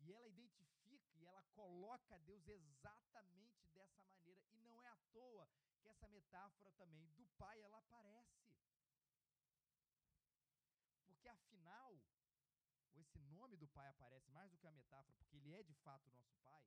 E 0.00 0.12
ela 0.12 0.26
identifica 0.26 1.14
e 1.14 1.24
ela 1.24 1.44
coloca 1.54 2.18
Deus 2.20 2.48
exatamente 2.48 3.64
dessa 3.68 4.02
maneira. 4.02 4.44
E 4.50 4.58
não 4.58 4.82
é 4.82 4.88
à 4.88 4.96
toa 5.12 5.48
que 5.82 5.88
essa 5.88 6.08
metáfora 6.08 6.70
também 6.72 7.12
do 7.14 7.26
Pai 7.42 7.60
ela 7.62 7.78
aparece. 7.78 8.40
Porque 11.06 11.28
afinal, 11.28 12.00
esse 12.94 13.18
nome 13.36 13.56
do 13.56 13.68
Pai 13.68 13.88
aparece 13.88 14.30
mais 14.30 14.50
do 14.50 14.58
que 14.58 14.66
a 14.66 14.72
metáfora, 14.72 15.16
porque 15.18 15.36
ele 15.36 15.52
é 15.52 15.62
de 15.62 15.74
fato 15.74 16.08
o 16.08 16.12
nosso 16.12 16.36
Pai. 16.44 16.64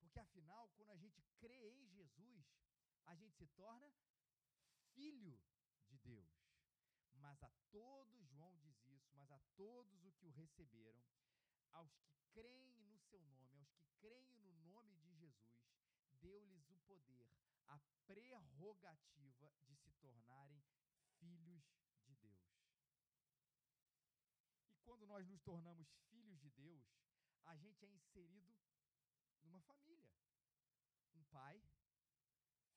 Porque 0.00 0.18
afinal, 0.18 0.68
quando 0.76 0.90
a 0.90 0.96
gente 0.96 1.22
crê 1.38 1.70
em 1.70 1.86
Jesus, 1.86 2.44
a 3.06 3.14
gente 3.14 3.34
se 3.36 3.46
torna 3.48 3.90
filho 4.94 5.38
de 5.88 5.98
Deus. 5.98 6.36
Mas 7.14 7.42
a 7.42 7.50
todos, 7.70 8.26
João 8.28 8.56
diz 8.58 8.76
isso, 8.86 9.10
mas 9.14 9.30
a 9.30 9.38
todos 9.56 10.04
o 10.04 10.12
que 10.12 10.26
o 10.26 10.30
receberam, 10.30 11.02
aos 11.72 11.94
que 11.96 12.10
creem 12.32 12.84
no 12.86 12.98
seu 13.00 13.22
nome, 13.24 13.56
aos 13.58 13.72
que 13.72 13.86
creem 13.98 14.36
no 14.38 14.52
nome 14.64 14.96
de 14.96 15.14
Jesus, 15.14 15.66
deu-lhes 16.20 16.70
o 16.70 16.76
poder, 16.80 17.30
a 17.68 17.78
prerrogativa 18.06 19.52
de 19.66 19.74
se 19.76 19.92
tornarem 19.94 20.62
filhos 21.18 21.64
de 22.04 22.14
Deus. 22.16 22.46
E 24.72 24.78
quando 24.80 25.06
nós 25.06 25.26
nos 25.26 25.40
tornamos 25.42 25.88
filhos 26.08 26.38
de 26.38 26.50
Deus, 26.50 26.84
a 27.44 27.56
gente 27.56 27.84
é 27.84 27.88
inserido 27.88 28.56
numa 29.42 29.60
família. 29.62 30.10
Um 31.14 31.24
pai, 31.24 31.62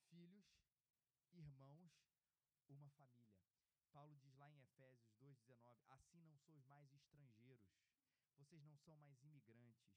filhos, 0.10 0.46
irmãos, 1.32 1.92
uma 2.68 2.90
família. 2.92 3.40
Paulo 3.92 4.16
diz 4.18 4.36
lá 4.36 4.52
em 4.52 4.62
Efésios 4.62 5.12
2,19: 5.20 5.84
Assim 5.90 6.22
não 6.24 6.38
sois 6.38 6.64
mais 6.66 6.92
estrangeiros, 6.94 7.68
vocês 8.38 8.64
não 8.64 8.78
são 8.78 8.96
mais 8.98 9.22
imigrantes, 9.22 9.90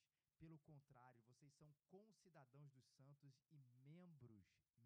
pelo 0.43 0.59
contrário, 0.59 1.23
vocês 1.23 1.55
são 1.55 1.73
concidadãos 1.89 2.69
dos 2.73 2.85
santos 2.97 3.33
e 3.53 3.63
membros, 3.87 4.45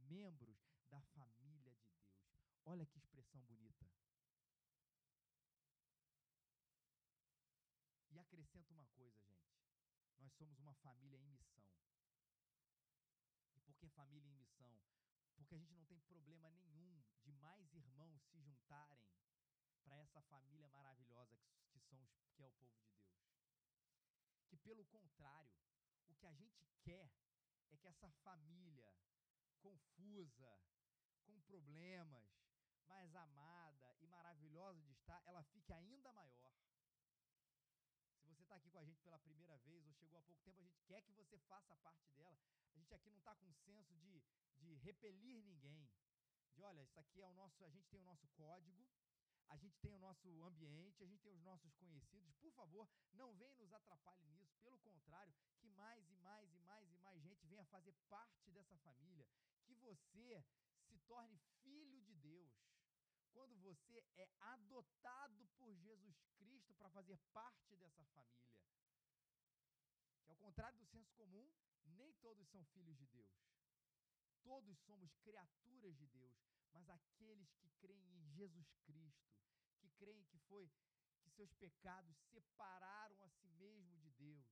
membros 0.08 0.56
da 0.90 1.00
família 1.14 1.74
de 1.74 1.86
Deus. 1.88 2.16
Olha 2.64 2.86
que 2.86 2.98
expressão 2.98 3.40
bonita. 3.42 3.86
E 8.10 8.18
acrescenta 8.18 8.72
uma 8.72 8.86
coisa, 8.86 9.20
gente. 9.20 9.54
Nós 10.18 10.32
somos 10.32 10.58
uma 10.58 10.74
família 10.74 11.18
em 11.18 11.26
missão. 11.26 11.64
E 13.54 13.60
por 13.60 13.76
que 13.76 13.88
família 13.88 14.28
em 14.28 14.34
missão? 14.34 14.80
Porque 15.36 15.54
a 15.54 15.58
gente 15.58 15.74
não 15.74 15.84
tem 15.84 16.00
problema 16.00 16.50
nenhum 16.50 17.02
de 17.22 17.32
mais 17.34 17.72
irmãos 17.74 18.22
se 18.30 18.40
juntarem 18.40 19.04
para 19.84 19.96
essa 19.98 20.20
família 20.22 20.68
maravilhosa 20.68 21.36
que, 21.36 21.52
que, 21.70 21.80
são 21.80 22.02
os, 22.02 22.10
que 22.34 22.42
é 22.42 22.46
o 22.46 22.50
povo 22.52 22.74
de 22.76 22.88
Deus. 22.88 23.14
Que 24.48 24.56
pelo 24.58 24.84
contrário, 24.86 25.54
o 26.08 26.14
que 26.14 26.26
a 26.26 26.32
gente 26.32 26.66
quer 26.82 27.10
é 27.70 27.76
que 27.76 27.86
essa 27.86 28.10
família 28.24 28.92
confusa, 29.56 30.60
com 31.24 31.40
problemas, 31.42 32.24
mais 32.86 33.14
amada 33.14 33.96
e 34.00 34.06
maravilhosa 34.06 34.82
de 34.82 34.92
estar, 34.92 35.22
ela 35.26 35.42
fique 35.44 35.72
ainda 35.72 36.12
maior. 36.12 36.52
Se 38.20 38.26
você 38.26 38.42
está 38.42 38.56
aqui 38.56 38.70
com 38.70 38.78
a 38.78 38.84
gente 38.84 39.02
pela 39.02 39.18
primeira 39.18 39.56
vez 39.58 39.86
ou 39.86 39.92
chegou 39.94 40.18
há 40.18 40.22
pouco 40.22 40.42
tempo, 40.42 40.60
a 40.60 40.64
gente 40.64 40.80
quer 40.86 41.02
que 41.02 41.12
você 41.12 41.38
faça 41.38 41.76
parte 41.76 42.08
dela. 42.10 42.38
A 42.74 42.78
gente 42.78 42.94
aqui 42.94 43.10
não 43.10 43.18
está 43.18 43.34
com 43.36 43.52
senso 43.52 43.94
de, 43.96 44.22
de 44.58 44.74
repelir 44.76 45.36
ninguém. 45.42 45.88
De 46.54 46.62
olha, 46.62 46.82
isso 46.82 46.98
aqui 46.98 47.20
é 47.20 47.26
o 47.26 47.32
nosso. 47.32 47.64
A 47.64 47.68
gente 47.68 47.88
tem 47.88 48.00
o 48.00 48.04
nosso 48.04 48.26
código, 48.28 48.86
a 49.48 49.56
gente 49.56 49.78
tem 49.78 49.92
o 49.92 49.98
nosso 49.98 50.28
ambiente, 50.44 51.02
a 51.02 51.06
gente 51.06 51.22
tem 51.22 51.32
os 51.32 51.42
nossos 51.42 51.72
conhecidos. 51.74 52.34
Por 52.36 52.52
favor, 52.52 52.88
não 53.12 53.34
venha 53.34 53.54
nos 53.54 53.72
atrapalhe 53.72 54.26
nisso. 54.28 54.58
Pelo 54.62 54.78
contrário, 54.78 55.34
que 55.58 55.68
mais 55.68 56.08
e 56.10 56.16
mais 56.16 56.52
e 56.52 56.58
mais 56.58 56.90
e 56.90 56.96
mais 56.96 57.06
gente 57.26 57.46
venha 57.46 57.64
fazer 57.66 57.92
parte 58.08 58.50
dessa 58.50 58.76
família. 58.78 59.26
Que 59.64 59.74
você 59.76 60.44
se 60.86 60.98
torne 61.00 61.36
filho 61.62 62.00
de 62.02 62.14
Deus. 62.14 62.52
Quando 63.32 63.56
você 63.58 64.02
é 64.16 64.28
adotado 64.40 65.46
por 65.58 65.74
Jesus 65.74 66.16
Cristo 66.38 66.74
para 66.74 66.88
fazer 66.90 67.18
parte 67.32 67.76
dessa 67.76 68.04
família. 68.06 68.56
Que 70.24 70.30
ao 70.30 70.36
contrário 70.38 70.78
do 70.78 70.86
senso 70.86 71.12
comum, 71.14 71.50
nem 71.84 72.12
todos 72.14 72.48
são 72.48 72.64
filhos 72.66 72.96
de 72.96 73.06
Deus. 73.06 73.34
Todos 74.42 74.78
somos 74.78 75.12
criaturas 75.16 75.96
de 75.96 76.06
Deus, 76.06 76.34
mas 76.76 76.90
aqueles 76.90 77.50
que 77.54 77.70
creem 77.80 78.06
em 78.18 78.28
Jesus 78.28 78.70
Cristo, 78.84 79.32
que 79.78 79.88
creem 79.96 80.22
que 80.24 80.38
foi 80.40 80.70
que 81.22 81.30
seus 81.30 81.50
pecados 81.54 82.14
separaram 82.30 83.22
a 83.22 83.28
si 83.30 83.48
mesmo 83.48 83.96
de 83.96 84.10
Deus, 84.10 84.46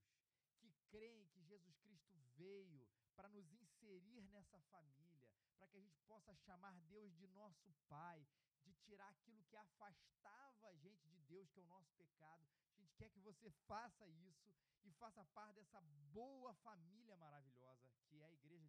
que 0.59 0.73
creem 0.88 1.26
que 1.26 1.43
Jesus 1.43 1.76
Cristo 1.83 2.16
veio 2.37 2.88
para 3.14 3.28
nos 3.28 3.52
inserir 3.52 4.23
nessa 4.23 4.59
família, 4.73 5.31
para 5.59 5.69
que 5.69 5.76
a 5.76 5.81
gente 5.81 6.00
possa 6.07 6.35
chamar 6.35 6.73
Deus 6.88 7.14
de 7.14 7.26
nosso 7.28 7.71
Pai, 7.88 8.26
de 8.64 8.73
tirar 8.87 9.11
aquilo 9.11 9.45
que 9.45 9.57
afastava 9.57 10.69
a 10.69 10.75
gente 10.76 11.07
de 11.07 11.21
Deus, 11.33 11.50
que 11.50 11.61
é 11.61 11.62
o 11.62 11.66
nosso 11.66 11.93
pecado. 11.93 12.49
A 12.73 12.81
gente 12.81 12.95
quer 12.97 13.11
que 13.11 13.21
você 13.21 13.50
faça 13.69 14.09
isso 14.09 14.50
e 14.83 14.90
faça 14.93 15.23
parte 15.26 15.57
dessa 15.57 15.83
boa 16.11 16.54
família 16.54 17.16
maravilhosa 17.16 17.87
que 18.09 18.19
é 18.23 18.25
a 18.25 18.33
Igreja 18.33 18.63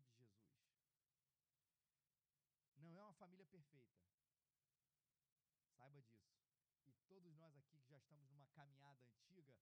não 2.90 3.02
é 3.02 3.04
uma 3.04 3.14
família 3.14 3.46
perfeita. 3.46 3.96
Saiba 5.78 6.02
disso. 6.02 6.36
E 6.88 6.94
todos 7.08 7.34
nós 7.36 7.56
aqui 7.58 7.80
que 7.80 7.90
já 7.90 7.98
estamos 7.98 8.30
numa 8.30 8.48
caminhada 8.48 9.04
antiga, 9.04 9.56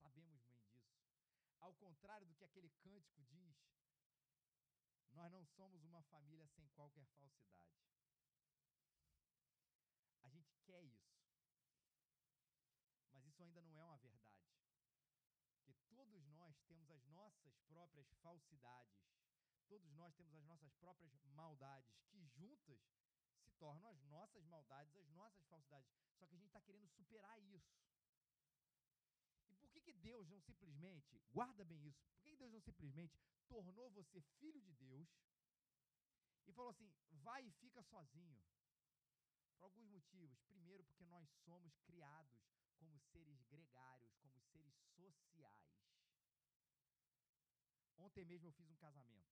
sabemos 0.00 0.40
bem 0.42 0.60
disso. 0.72 0.96
Ao 1.60 1.74
contrário 1.74 2.26
do 2.26 2.34
que 2.34 2.44
aquele 2.44 2.70
cântico 2.82 3.22
diz, 3.24 3.56
nós 5.12 5.32
não 5.32 5.44
somos 5.46 5.82
uma 5.84 6.02
família 6.02 6.46
sem 6.46 6.68
qualquer 6.68 7.06
falsidade. 7.18 7.68
A 10.22 10.28
gente 10.28 10.54
quer 10.64 10.82
isso. 10.84 11.18
Mas 13.12 13.24
isso 13.24 13.42
ainda 13.42 13.60
não 13.62 13.78
é 13.78 13.84
uma 13.84 13.96
verdade. 13.96 14.46
Porque 15.56 15.74
todos 15.88 16.26
nós 16.28 16.56
temos 16.68 16.90
as 16.90 17.04
nossas 17.06 17.56
próprias 17.66 18.08
falsidades 18.22 19.17
Todos 19.68 19.92
nós 19.92 20.14
temos 20.14 20.34
as 20.34 20.44
nossas 20.44 20.72
próprias 20.74 21.12
maldades, 21.34 21.94
que 22.10 22.24
juntas 22.24 22.80
se 23.44 23.52
tornam 23.52 23.86
as 23.88 24.02
nossas 24.04 24.44
maldades, 24.46 24.96
as 24.96 25.08
nossas 25.10 25.44
falsidades. 25.46 25.90
Só 26.18 26.26
que 26.26 26.34
a 26.34 26.38
gente 26.38 26.48
está 26.48 26.60
querendo 26.60 26.88
superar 26.88 27.38
isso. 27.42 27.76
E 29.50 29.54
por 29.56 29.70
que, 29.70 29.80
que 29.80 29.92
Deus 29.92 30.26
não 30.28 30.40
simplesmente, 30.40 31.20
guarda 31.30 31.64
bem 31.64 31.86
isso, 31.86 32.00
por 32.12 32.22
que, 32.22 32.30
que 32.30 32.36
Deus 32.36 32.52
não 32.52 32.60
simplesmente 32.60 33.20
tornou 33.46 33.90
você 33.90 34.20
filho 34.40 34.60
de 34.62 34.72
Deus 34.72 35.08
e 36.46 36.52
falou 36.52 36.70
assim: 36.70 36.90
vai 37.10 37.44
e 37.46 37.52
fica 37.52 37.82
sozinho? 37.82 38.40
Por 39.56 39.64
alguns 39.64 39.88
motivos. 39.88 40.40
Primeiro, 40.44 40.84
porque 40.84 41.04
nós 41.04 41.28
somos 41.44 41.76
criados 41.80 42.38
como 42.76 42.98
seres 42.98 43.42
gregários, 43.42 44.14
como 44.16 44.40
seres 44.40 44.74
sociais. 44.94 45.68
Ontem 47.98 48.24
mesmo 48.24 48.48
eu 48.48 48.52
fiz 48.52 48.70
um 48.70 48.76
casamento 48.76 49.28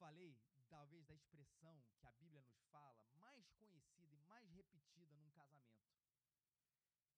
falei, 0.00 0.34
talvez, 0.70 1.06
da 1.06 1.14
expressão 1.14 1.78
que 1.98 2.06
a 2.06 2.12
Bíblia 2.12 2.40
nos 2.40 2.58
fala, 2.70 3.04
mais 3.16 3.46
conhecida 3.52 4.16
e 4.16 4.20
mais 4.22 4.48
repetida 4.50 5.14
num 5.18 5.30
casamento. 5.30 5.94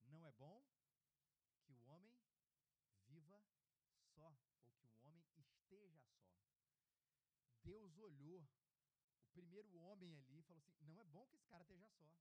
Não 0.07 0.27
é 0.27 0.33
bom 0.33 0.61
que 1.65 1.73
o 1.73 1.81
homem 1.85 2.13
viva 3.07 3.41
só, 4.15 4.37
ou 4.81 4.89
que 4.89 5.05
o 5.05 5.09
homem 5.09 5.25
esteja 5.39 6.03
só. 6.11 6.29
Deus 7.63 7.97
olhou 7.99 8.43
o 8.43 9.31
primeiro 9.33 9.73
homem 9.77 10.19
ali 10.19 10.41
e 10.41 10.43
falou 10.43 10.59
assim: 10.59 10.75
não 10.81 11.01
é 11.01 11.05
bom 11.05 11.25
que 11.29 11.37
esse 11.37 11.47
cara 11.47 11.63
esteja 11.63 11.87
só. 11.87 12.13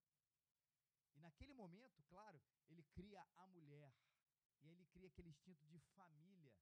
E 1.15 1.19
naquele 1.19 1.53
momento, 1.53 2.03
claro, 2.03 2.39
ele 2.69 2.83
cria 2.93 3.27
a 3.35 3.47
mulher. 3.47 3.91
E 4.61 4.69
ele 4.69 4.85
cria 4.85 5.07
aquele 5.07 5.29
instinto 5.29 5.65
de 5.65 5.79
família. 5.95 6.53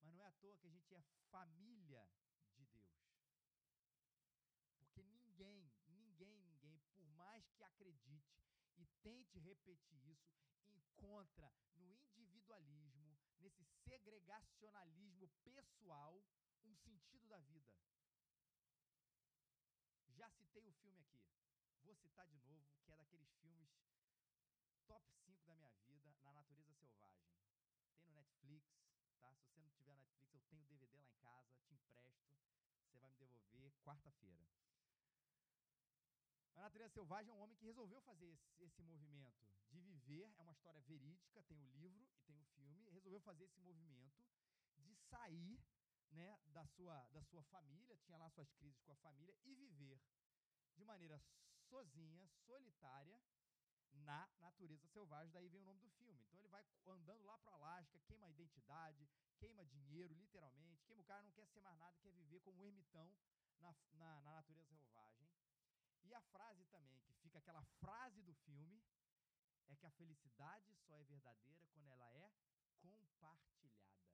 Mas 0.00 0.14
não 0.14 0.22
é 0.22 0.26
à 0.26 0.32
toa 0.32 0.56
que 0.56 0.66
a 0.66 0.70
gente 0.70 0.94
é 0.94 1.02
família 1.30 2.08
de 2.56 2.64
Deus. 2.64 2.92
Porque 4.78 5.02
ninguém, 5.02 5.72
ninguém, 5.86 6.38
ninguém, 6.40 6.80
por 6.96 7.06
mais 7.10 7.48
que 7.50 7.62
acredite 7.62 8.42
e 8.76 8.84
tente 9.02 9.38
repetir 9.38 10.00
isso, 10.08 10.32
encontra 10.68 11.52
no 11.76 11.98
individualismo, 12.16 13.18
nesse 13.40 13.64
segregacionalismo 13.84 15.28
pessoal, 15.44 16.22
um 16.64 16.74
sentido 16.76 17.26
da 17.28 17.38
vida. 17.40 17.72
Já 20.08 20.30
citei 20.30 20.66
o 20.68 20.72
filme 20.72 21.00
aqui. 21.00 21.20
Vou 21.82 21.94
citar 21.96 22.26
de 22.28 22.36
novo, 22.36 22.64
que 22.84 22.92
é 22.92 22.96
daqueles 22.96 23.32
filmes 23.40 23.68
top 24.86 25.04
5 25.24 25.44
da 25.44 25.56
minha 25.56 25.72
vida, 25.88 26.14
Na 26.22 26.32
Natureza 26.32 26.72
Selvagem. 26.74 27.26
Tem 27.92 28.04
no 28.06 28.12
Netflix, 28.12 28.64
tá? 29.20 29.34
Se 29.34 29.42
você 29.48 29.60
não 29.60 29.70
tiver 29.70 29.94
Netflix, 29.94 30.34
eu 30.34 30.42
tenho 30.42 30.62
DVD 30.64 30.96
lá 30.98 31.08
em 31.08 31.14
casa, 31.16 31.56
te 31.66 31.74
empresto. 31.74 32.30
Você 32.86 32.98
vai 32.98 33.10
me 33.10 33.16
devolver 33.16 33.72
quarta-feira. 33.82 34.46
A 36.56 36.60
natureza 36.60 36.92
selvagem 36.92 37.30
é 37.30 37.34
um 37.34 37.40
homem 37.40 37.56
que 37.56 37.64
resolveu 37.64 38.00
fazer 38.02 38.26
esse, 38.26 38.62
esse, 38.62 38.82
movimento 38.82 39.46
de 39.70 39.80
viver. 39.80 40.32
É 40.36 40.42
uma 40.42 40.52
história 40.52 40.80
verídica, 40.82 41.42
tem 41.44 41.58
o 41.58 41.66
livro 41.68 42.06
e 42.14 42.20
tem 42.22 42.38
o 42.38 42.44
filme. 42.44 42.90
Resolveu 42.90 43.20
fazer 43.20 43.44
esse 43.44 43.60
movimento 43.60 44.22
de 44.76 44.94
sair 44.94 45.58
né, 46.10 46.38
da, 46.46 46.66
sua, 46.66 47.08
da 47.08 47.22
sua 47.22 47.42
família, 47.44 47.96
tinha 47.96 48.18
lá 48.18 48.28
suas 48.30 48.52
crises 48.52 48.80
com 48.82 48.92
a 48.92 48.96
família, 48.96 49.34
e 49.44 49.54
viver 49.54 50.00
de 50.74 50.84
maneira 50.84 51.22
sozinha, 51.68 52.28
solitária, 52.46 53.20
na 53.92 54.28
natureza 54.40 54.86
selvagem. 54.88 55.32
Daí 55.32 55.48
vem 55.48 55.60
o 55.60 55.64
nome 55.64 55.80
do 55.80 55.90
filme. 55.90 56.22
Então 56.24 56.38
ele 56.38 56.48
vai 56.48 56.64
andando 56.86 57.24
lá 57.24 57.38
para 57.38 57.52
o 57.52 57.54
Alasca, 57.54 57.98
queima 58.00 58.26
a 58.26 58.30
identidade, 58.30 59.08
queima 59.38 59.64
dinheiro, 59.64 60.14
literalmente. 60.14 60.84
Queima 60.84 61.02
o 61.02 61.04
cara, 61.04 61.22
não 61.22 61.32
quer 61.32 61.46
ser 61.46 61.60
mais 61.60 61.78
nada, 61.78 61.98
quer 62.00 62.12
viver 62.12 62.40
como 62.40 62.60
um 62.60 62.66
ermitão 62.66 63.12
na, 63.60 63.74
na, 63.94 64.20
na 64.22 64.32
natureza 64.32 64.76
frase 66.30 66.64
também, 66.66 67.00
que 67.00 67.14
fica 67.14 67.38
aquela 67.38 67.62
frase 67.80 68.22
do 68.22 68.34
filme, 68.34 68.82
é 69.68 69.76
que 69.76 69.86
a 69.86 69.90
felicidade 69.90 70.74
só 70.86 70.96
é 70.96 71.04
verdadeira 71.04 71.66
quando 71.72 71.90
ela 71.90 72.10
é 72.12 72.32
compartilhada. 72.80 74.12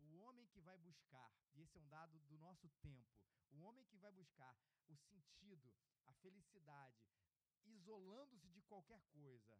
O 0.00 0.18
homem 0.18 0.46
que 0.46 0.60
vai 0.60 0.78
buscar, 0.78 1.32
e 1.54 1.62
esse 1.62 1.76
é 1.76 1.80
um 1.80 1.88
dado 1.88 2.18
do 2.20 2.38
nosso 2.38 2.68
tempo, 2.82 3.20
o 3.50 3.62
homem 3.62 3.84
que 3.84 3.98
vai 3.98 4.12
buscar 4.12 4.56
o 4.88 4.96
sentido, 4.96 5.72
a 6.06 6.12
felicidade, 6.14 7.04
isolando-se 7.64 8.48
de 8.50 8.62
qualquer 8.62 9.00
coisa, 9.12 9.58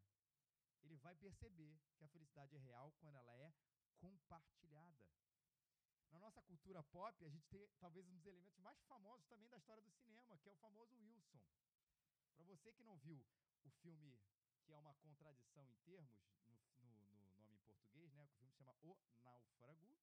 ele 0.83 0.97
vai 0.97 1.15
perceber 1.15 1.79
que 1.97 2.05
a 2.05 2.09
felicidade 2.09 2.57
é 2.57 2.59
real 2.59 2.93
quando 3.01 3.17
ela 3.17 3.35
é 3.37 3.53
compartilhada. 3.99 5.05
Na 6.11 6.19
nossa 6.19 6.43
cultura 6.43 6.83
pop, 6.83 7.25
a 7.25 7.29
gente 7.29 7.47
tem 7.49 7.69
talvez 7.79 8.07
um 8.09 8.17
dos 8.17 8.27
elementos 8.27 8.59
mais 8.59 8.81
famosos 8.83 9.27
também 9.27 9.49
da 9.49 9.57
história 9.57 9.83
do 9.83 9.93
cinema, 9.93 10.37
que 10.39 10.49
é 10.49 10.53
o 10.53 10.57
famoso 10.57 10.97
Wilson. 10.97 11.41
Para 12.35 12.45
você 12.45 12.73
que 12.73 12.83
não 12.83 12.97
viu 12.97 13.25
o 13.63 13.71
filme, 13.71 14.19
que 14.65 14.73
é 14.73 14.79
uma 14.79 14.95
contradição 14.95 15.69
em 15.71 15.77
termos 15.79 16.11
no, 16.49 16.59
no, 16.83 17.23
no 17.23 17.39
nome 17.39 17.55
em 17.55 17.61
português, 17.61 18.13
né? 18.13 18.23
O 18.25 18.29
filme 18.29 18.51
se 18.51 18.57
chama 18.59 18.75
O 18.83 18.99
Náufrago. 19.23 19.97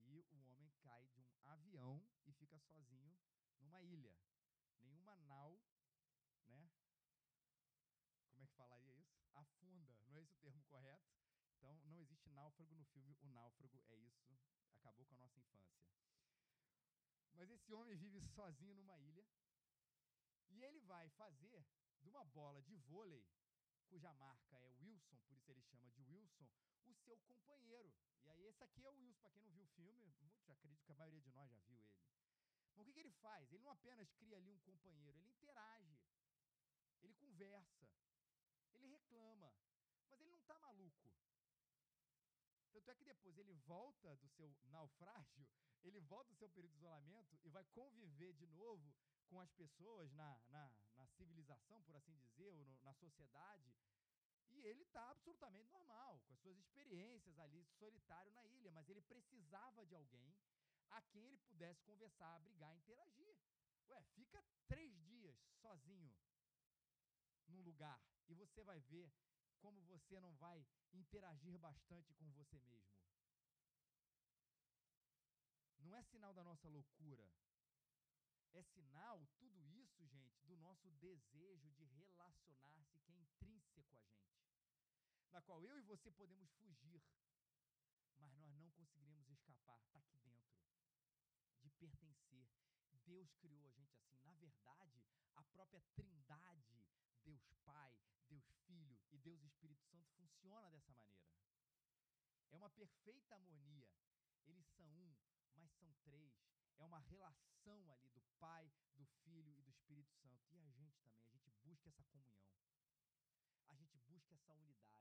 E 0.00 0.24
o 0.30 0.44
homem 0.50 0.70
cai 0.82 1.06
de 1.06 1.20
um 1.20 1.48
avião 1.48 2.06
e 2.26 2.32
fica 2.32 2.58
sozinho 2.58 3.16
numa 3.60 3.82
ilha. 3.82 4.14
Nenhuma 4.82 5.16
nau, 5.16 5.58
né? 6.46 6.70
Como 8.30 8.42
é 8.42 8.46
que 8.46 8.54
falaria 8.54 8.94
isso? 8.94 9.14
afunda, 9.34 9.98
não 10.06 10.16
é 10.16 10.22
esse 10.22 10.34
o 10.34 10.40
termo 10.40 10.62
correto? 10.64 11.04
Então, 11.56 11.80
não 11.84 11.98
existe 11.98 12.28
náufrago 12.30 12.74
no 12.74 12.84
filme 12.84 13.16
O 13.22 13.28
Náufrago, 13.28 13.80
é 13.88 13.96
isso, 13.96 14.22
acabou 14.84 15.06
com 15.06 15.14
a 15.14 15.18
nossa 15.18 15.40
infância. 15.40 15.80
Mas 17.32 17.50
esse 17.50 17.72
homem 17.72 17.96
vive 17.96 18.20
sozinho 18.20 18.74
numa 18.74 18.98
ilha 18.98 19.26
e 20.50 20.62
ele 20.62 20.80
vai 20.80 21.08
fazer 21.10 21.64
de 22.02 22.08
uma 22.10 22.24
bola 22.24 22.62
de 22.62 22.76
vôlei, 22.76 23.26
cuja 23.88 24.12
marca 24.12 24.56
é 24.58 24.70
Wilson, 24.82 25.16
por 25.26 25.34
isso 25.34 25.50
ele 25.50 25.62
chama 25.62 25.88
de 25.88 26.02
Wilson, 26.02 26.46
o 26.84 26.94
seu 26.94 27.16
companheiro. 27.20 27.90
E 28.24 28.30
aí, 28.30 28.44
esse 28.46 28.62
aqui 28.62 28.84
é 28.84 28.90
o 28.90 28.96
Wilson, 28.96 29.22
para 29.22 29.30
quem 29.30 29.42
não 29.42 29.50
viu 29.50 29.64
o 29.64 29.68
filme, 29.68 30.14
muitos 30.20 30.50
acredito 30.50 30.84
que 30.84 30.92
a 30.92 30.96
maioria 30.96 31.22
de 31.22 31.32
nós 31.32 31.50
já 31.50 31.58
viu 31.60 31.74
ele. 31.78 31.96
Mas 32.76 32.86
o 32.86 32.90
que, 32.90 32.92
que 32.92 33.00
ele 33.00 33.12
faz? 33.12 33.50
Ele 33.52 33.62
não 33.62 33.72
apenas 33.72 34.10
cria 34.12 34.36
ali 34.36 34.50
um 34.50 34.58
companheiro, 34.58 35.18
ele 35.18 35.30
interage, 35.30 35.98
ele 37.00 37.14
conversa, 37.14 37.88
ele 38.72 38.86
reclama, 38.88 39.52
mas 40.08 40.20
ele 40.20 40.30
não 40.30 40.38
está 40.38 40.58
maluco. 40.58 41.14
Tanto 42.84 42.90
é 42.90 42.94
que 42.94 43.04
depois 43.04 43.38
ele 43.38 43.54
volta 43.66 44.14
do 44.16 44.28
seu 44.28 44.54
naufrágio, 44.64 45.46
ele 45.82 46.00
volta 46.00 46.32
do 46.32 46.38
seu 46.38 46.48
período 46.50 46.72
de 46.72 46.78
isolamento 46.78 47.38
e 47.42 47.48
vai 47.48 47.64
conviver 47.72 48.32
de 48.34 48.46
novo 48.48 48.94
com 49.28 49.40
as 49.40 49.50
pessoas 49.52 50.12
na, 50.12 50.38
na, 50.48 50.70
na 50.96 51.06
civilização, 51.06 51.82
por 51.82 51.96
assim 51.96 52.14
dizer, 52.18 52.52
ou 52.54 52.64
no, 52.64 52.78
na 52.82 52.92
sociedade. 52.94 53.74
E 54.50 54.66
ele 54.66 54.82
está 54.82 55.10
absolutamente 55.10 55.72
normal, 55.72 56.20
com 56.26 56.32
as 56.32 56.40
suas 56.40 56.58
experiências 56.58 57.38
ali, 57.38 57.64
solitário 57.78 58.32
na 58.32 58.44
ilha, 58.46 58.70
mas 58.70 58.88
ele 58.88 59.00
precisava 59.02 59.84
de 59.86 59.94
alguém 59.94 60.34
a 60.90 61.00
quem 61.02 61.26
ele 61.26 61.38
pudesse 61.38 61.82
conversar, 61.82 62.38
brigar, 62.40 62.76
interagir. 62.76 63.36
Ué, 63.88 64.02
fica 64.14 64.44
três 64.68 64.94
dias 65.02 65.36
sozinho 65.60 66.14
num 67.48 67.62
lugar 67.62 68.00
e 68.28 68.34
você 68.34 68.62
vai 68.62 68.80
ver 68.80 69.12
como 69.64 69.80
você 69.84 70.20
não 70.20 70.34
vai 70.34 70.62
interagir 70.92 71.58
bastante 71.58 72.12
com 72.12 72.30
você 72.32 72.60
mesmo. 72.60 72.94
Não 75.78 75.96
é 75.96 76.02
sinal 76.02 76.34
da 76.34 76.44
nossa 76.44 76.68
loucura. 76.68 77.26
É 78.52 78.62
sinal, 78.62 79.26
tudo 79.38 79.64
isso, 79.72 80.04
gente, 80.04 80.38
do 80.42 80.56
nosso 80.58 80.90
desejo 81.06 81.70
de 81.72 81.84
relacionar-se 81.86 82.98
que 82.98 83.12
é 83.12 83.16
intrínseco 83.16 83.80
a 83.80 83.84
gente. 83.84 84.36
Na 85.32 85.40
qual 85.40 85.64
eu 85.64 85.78
e 85.78 85.82
você 85.82 86.10
podemos 86.12 86.52
fugir, 86.56 87.02
mas 88.18 88.34
nós 88.34 88.52
não 88.54 88.70
conseguiremos 88.72 89.26
escapar, 89.30 89.80
está 89.80 89.98
aqui 89.98 90.18
dentro. 90.18 90.54
De 91.62 91.70
pertencer, 91.70 92.46
Deus 93.06 93.32
criou 93.36 93.64
a 93.64 93.70
gente 93.70 93.96
assim. 93.96 94.18
Na 94.24 94.34
verdade, 94.34 95.02
a 95.34 95.42
própria 95.42 95.80
Trindade, 95.94 96.84
Deus 97.24 97.42
Pai, 97.64 97.96
Deus 98.28 98.44
Filho 98.66 98.98
e 99.10 99.18
Deus 99.18 99.42
Espírito 99.42 99.82
Santo 99.84 100.10
funciona 100.12 100.70
dessa 100.70 100.92
maneira. 100.92 101.32
É 102.50 102.56
uma 102.56 102.70
perfeita 102.70 103.34
harmonia. 103.34 103.88
Eles 104.46 104.66
são 104.76 104.86
um, 104.86 105.14
mas 105.56 105.72
são 105.72 105.92
três. 106.04 106.32
É 106.78 106.84
uma 106.84 107.00
relação 107.00 107.90
ali 107.92 108.08
do 108.10 108.22
Pai, 108.38 108.70
do 108.96 109.04
Filho 109.24 109.56
e 109.58 109.62
do 109.62 109.70
Espírito 109.70 110.12
Santo. 110.22 110.44
E 110.52 110.62
a 110.62 110.70
gente 110.70 110.96
também, 110.98 111.24
a 111.32 111.36
gente 111.36 111.50
busca 111.62 111.88
essa 111.88 112.04
comunhão. 112.04 112.44
A 113.68 113.74
gente 113.74 113.98
busca 113.98 114.34
essa 114.34 114.52
unidade 114.52 114.94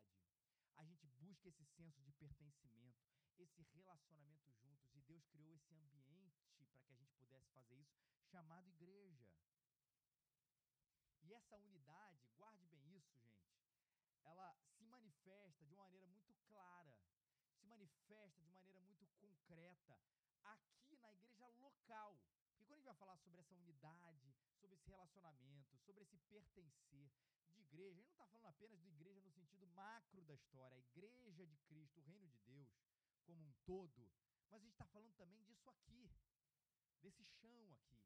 a 0.83 0.85
gente 0.85 1.07
busca 1.19 1.47
esse 1.47 1.63
senso 1.65 2.01
de 2.01 2.11
pertencimento, 2.13 2.99
esse 3.37 3.61
relacionamento 3.73 4.51
juntos, 4.51 4.93
e 4.95 5.01
Deus 5.01 5.25
criou 5.27 5.53
esse 5.53 5.73
ambiente 5.75 6.43
para 6.57 6.65
que 6.65 6.91
a 6.91 6.95
gente 6.95 7.13
pudesse 7.15 7.49
fazer 7.51 7.75
isso, 7.75 7.95
chamado 8.25 8.67
igreja. 8.69 9.25
Essa 11.33 11.57
unidade, 11.57 12.27
guarde 12.37 12.65
bem 12.67 12.95
isso, 12.95 13.11
gente, 13.17 13.43
ela 14.23 14.55
se 14.77 14.83
manifesta 14.85 15.65
de 15.65 15.73
uma 15.73 15.83
maneira 15.83 16.05
muito 16.05 16.33
clara, 16.47 16.95
se 17.57 17.65
manifesta 17.65 18.43
de 18.43 18.51
maneira 18.51 18.79
muito 18.81 19.07
concreta 19.19 19.99
aqui 20.43 20.97
na 20.97 21.11
igreja 21.11 21.47
local. 21.47 22.19
Porque 22.49 22.65
quando 22.65 22.77
a 22.77 22.81
gente 22.81 22.85
vai 22.85 22.95
falar 22.95 23.17
sobre 23.17 23.39
essa 23.39 23.55
unidade, 23.55 24.33
sobre 24.59 24.75
esse 24.75 24.87
relacionamento, 24.89 25.77
sobre 25.79 26.03
esse 26.03 26.17
pertencer 26.29 27.11
de 27.53 27.61
igreja, 27.61 27.99
a 27.99 28.03
gente 28.03 28.07
não 28.07 28.13
está 28.13 28.27
falando 28.27 28.47
apenas 28.47 28.79
de 28.79 28.89
igreja 28.89 29.21
no 29.21 29.31
sentido 29.31 29.67
macro 29.67 30.21
da 30.21 30.33
história, 30.33 30.75
a 30.75 30.79
igreja 30.79 31.45
de 31.47 31.57
Cristo, 31.67 31.99
o 31.99 32.03
reino 32.03 32.27
de 32.27 32.37
Deus, 32.45 32.69
como 33.25 33.43
um 33.43 33.53
todo, 33.65 34.09
mas 34.49 34.61
a 34.61 34.63
gente 34.65 34.73
está 34.73 34.85
falando 34.85 35.13
também 35.15 35.43
disso 35.43 35.69
aqui, 35.69 36.09
desse 37.01 37.23
chão 37.23 37.69
aqui, 37.71 37.99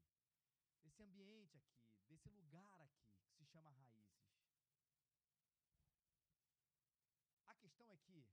desse 0.82 1.02
ambiente 1.02 1.56
aqui, 1.56 1.80
desse 2.08 2.28
lugar 2.30 2.80
aqui, 2.80 3.08
que 3.24 3.32
se 3.36 3.44
chama 3.46 3.70
raízes. 3.70 4.18
A 7.46 7.54
questão 7.56 7.90
é 7.92 7.96
que 7.96 8.26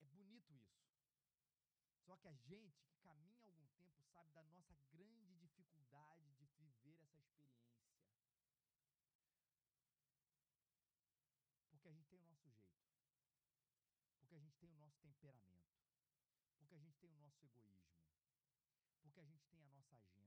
é 0.00 0.04
bonito 0.06 0.54
isso. 0.54 0.86
Só 2.04 2.16
que 2.16 2.28
a 2.28 2.34
gente 2.34 2.80
que 2.84 2.96
caminha 2.98 3.42
algum 3.42 3.66
tempo 3.78 4.00
sabe 4.04 4.30
da 4.32 4.44
nossa 4.44 4.76
grande 4.90 5.34
dificuldade 5.36 6.32
de 6.34 6.46
viver 6.46 6.96
essa 7.02 7.18
experiência. 7.18 7.76
Porque 11.70 11.88
a 11.88 11.92
gente 11.92 12.08
tem 12.08 12.20
o 12.20 12.24
nosso 12.24 12.50
jeito. 12.50 12.76
Porque 14.18 14.34
a 14.34 14.38
gente 14.38 14.56
tem 14.58 14.70
o 14.70 14.76
nosso 14.76 14.98
temperamento. 15.00 15.66
Porque 16.58 16.74
a 16.74 16.78
gente 16.78 16.98
tem 16.98 17.10
o 17.10 17.16
nosso 17.18 17.44
egoísmo. 17.44 17.94
Porque 19.02 19.20
a 19.20 19.24
gente 19.24 19.46
tem 19.46 19.62
a 19.62 19.68
nossa 19.68 19.94
agenda. 19.94 20.26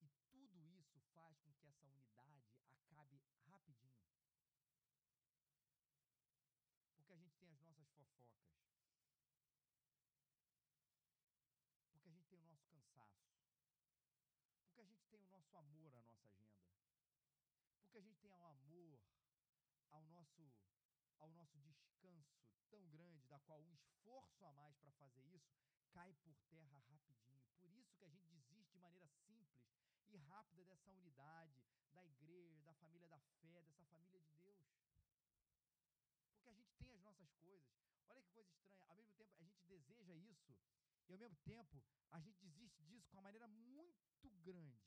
E 0.00 0.08
tudo 0.30 0.62
isso 0.68 1.00
faz 1.14 1.38
com 1.40 1.55
que 1.66 1.70
essa 1.70 1.86
unidade 1.86 2.42
acabe 2.70 3.20
rapidinho. 3.48 3.96
Porque 6.94 7.12
a 7.12 7.16
gente 7.16 7.36
tem 7.38 7.50
as 7.50 7.60
nossas 7.60 7.88
fofocas 7.92 8.36
Porque 11.92 12.08
a 12.08 12.12
gente 12.12 12.26
tem 12.28 12.38
o 12.38 12.44
nosso 12.44 12.66
cansaço. 12.68 13.26
Porque 14.66 14.80
a 14.80 14.84
gente 14.84 15.06
tem 15.08 15.20
o 15.20 15.28
nosso 15.28 15.56
amor 15.56 15.94
à 15.94 16.02
nossa 16.02 16.26
agenda. 16.26 16.66
Porque 17.82 17.98
a 17.98 18.02
gente 18.02 18.18
tem 18.20 18.32
o 18.32 18.44
amor 18.44 19.00
ao 19.90 20.02
nosso 20.04 20.52
ao 21.18 21.30
nosso 21.30 21.58
descanso 21.58 22.36
tão 22.70 22.86
grande, 22.88 23.26
da 23.26 23.38
qual 23.40 23.60
um 23.60 23.72
esforço 23.72 24.44
a 24.44 24.52
mais 24.52 24.76
para 24.76 24.92
fazer 24.92 25.24
isso 25.24 25.50
cai 25.90 26.12
por 26.22 26.36
terra 26.50 26.78
rapidinho. 26.88 27.40
Por 27.58 27.72
isso 27.72 27.96
que 27.96 28.04
a 28.04 28.08
gente 28.08 28.28
desiste 28.28 28.70
de 28.72 28.78
maneira 28.78 29.08
simples 29.08 29.64
e 30.08 30.18
rápida 30.36 30.64
dessa 30.64 30.90
unidade, 30.90 31.58
da 31.92 32.04
igreja, 32.04 32.62
da 32.62 32.74
família 32.74 33.08
da 33.08 33.18
fé, 33.40 33.62
dessa 33.62 33.84
família 33.86 34.20
de 34.20 34.32
Deus. 34.42 34.64
Porque 36.34 36.50
a 36.50 36.54
gente 36.54 36.74
tem 36.76 36.90
as 36.92 37.00
nossas 37.00 37.30
coisas. 37.34 37.72
Olha 38.08 38.22
que 38.22 38.30
coisa 38.32 38.50
estranha. 38.50 38.86
Ao 38.88 38.96
mesmo 38.96 39.14
tempo, 39.14 39.32
a 39.32 39.44
gente 39.44 39.64
deseja 39.66 40.14
isso 40.14 40.56
e 41.08 41.12
ao 41.12 41.18
mesmo 41.18 41.36
tempo, 41.36 41.82
a 42.10 42.18
gente 42.20 42.38
desiste 42.40 42.82
disso 42.82 43.08
com 43.08 43.16
uma 43.16 43.22
maneira 43.22 43.46
muito 43.46 44.28
grande. 44.42 44.84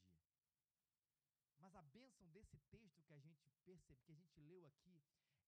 Mas 1.57 1.73
a 1.75 1.81
bênção 1.81 2.29
desse 2.29 2.57
texto 2.69 3.01
que 3.03 3.13
a 3.13 3.19
gente 3.19 3.41
percebe, 3.63 4.01
que 4.05 4.11
a 4.11 4.15
gente 4.15 4.39
leu 4.41 4.65
aqui, 4.65 5.01